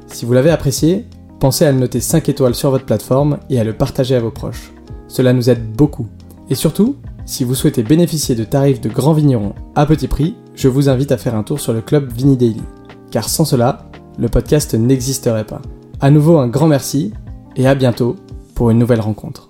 [0.06, 1.04] Si vous l'avez apprécié,
[1.41, 4.30] pensez à le noter 5 étoiles sur votre plateforme et à le partager à vos
[4.30, 4.72] proches.
[5.09, 6.07] Cela nous aide beaucoup.
[6.51, 10.68] Et surtout, si vous souhaitez bénéficier de tarifs de grands vignerons à petit prix, je
[10.68, 12.62] vous invite à faire un tour sur le club Vini Daily.
[13.11, 15.62] Car sans cela, le podcast n'existerait pas.
[16.01, 17.12] À nouveau un grand merci
[17.57, 18.16] et à bientôt
[18.55, 19.47] pour une nouvelle rencontre.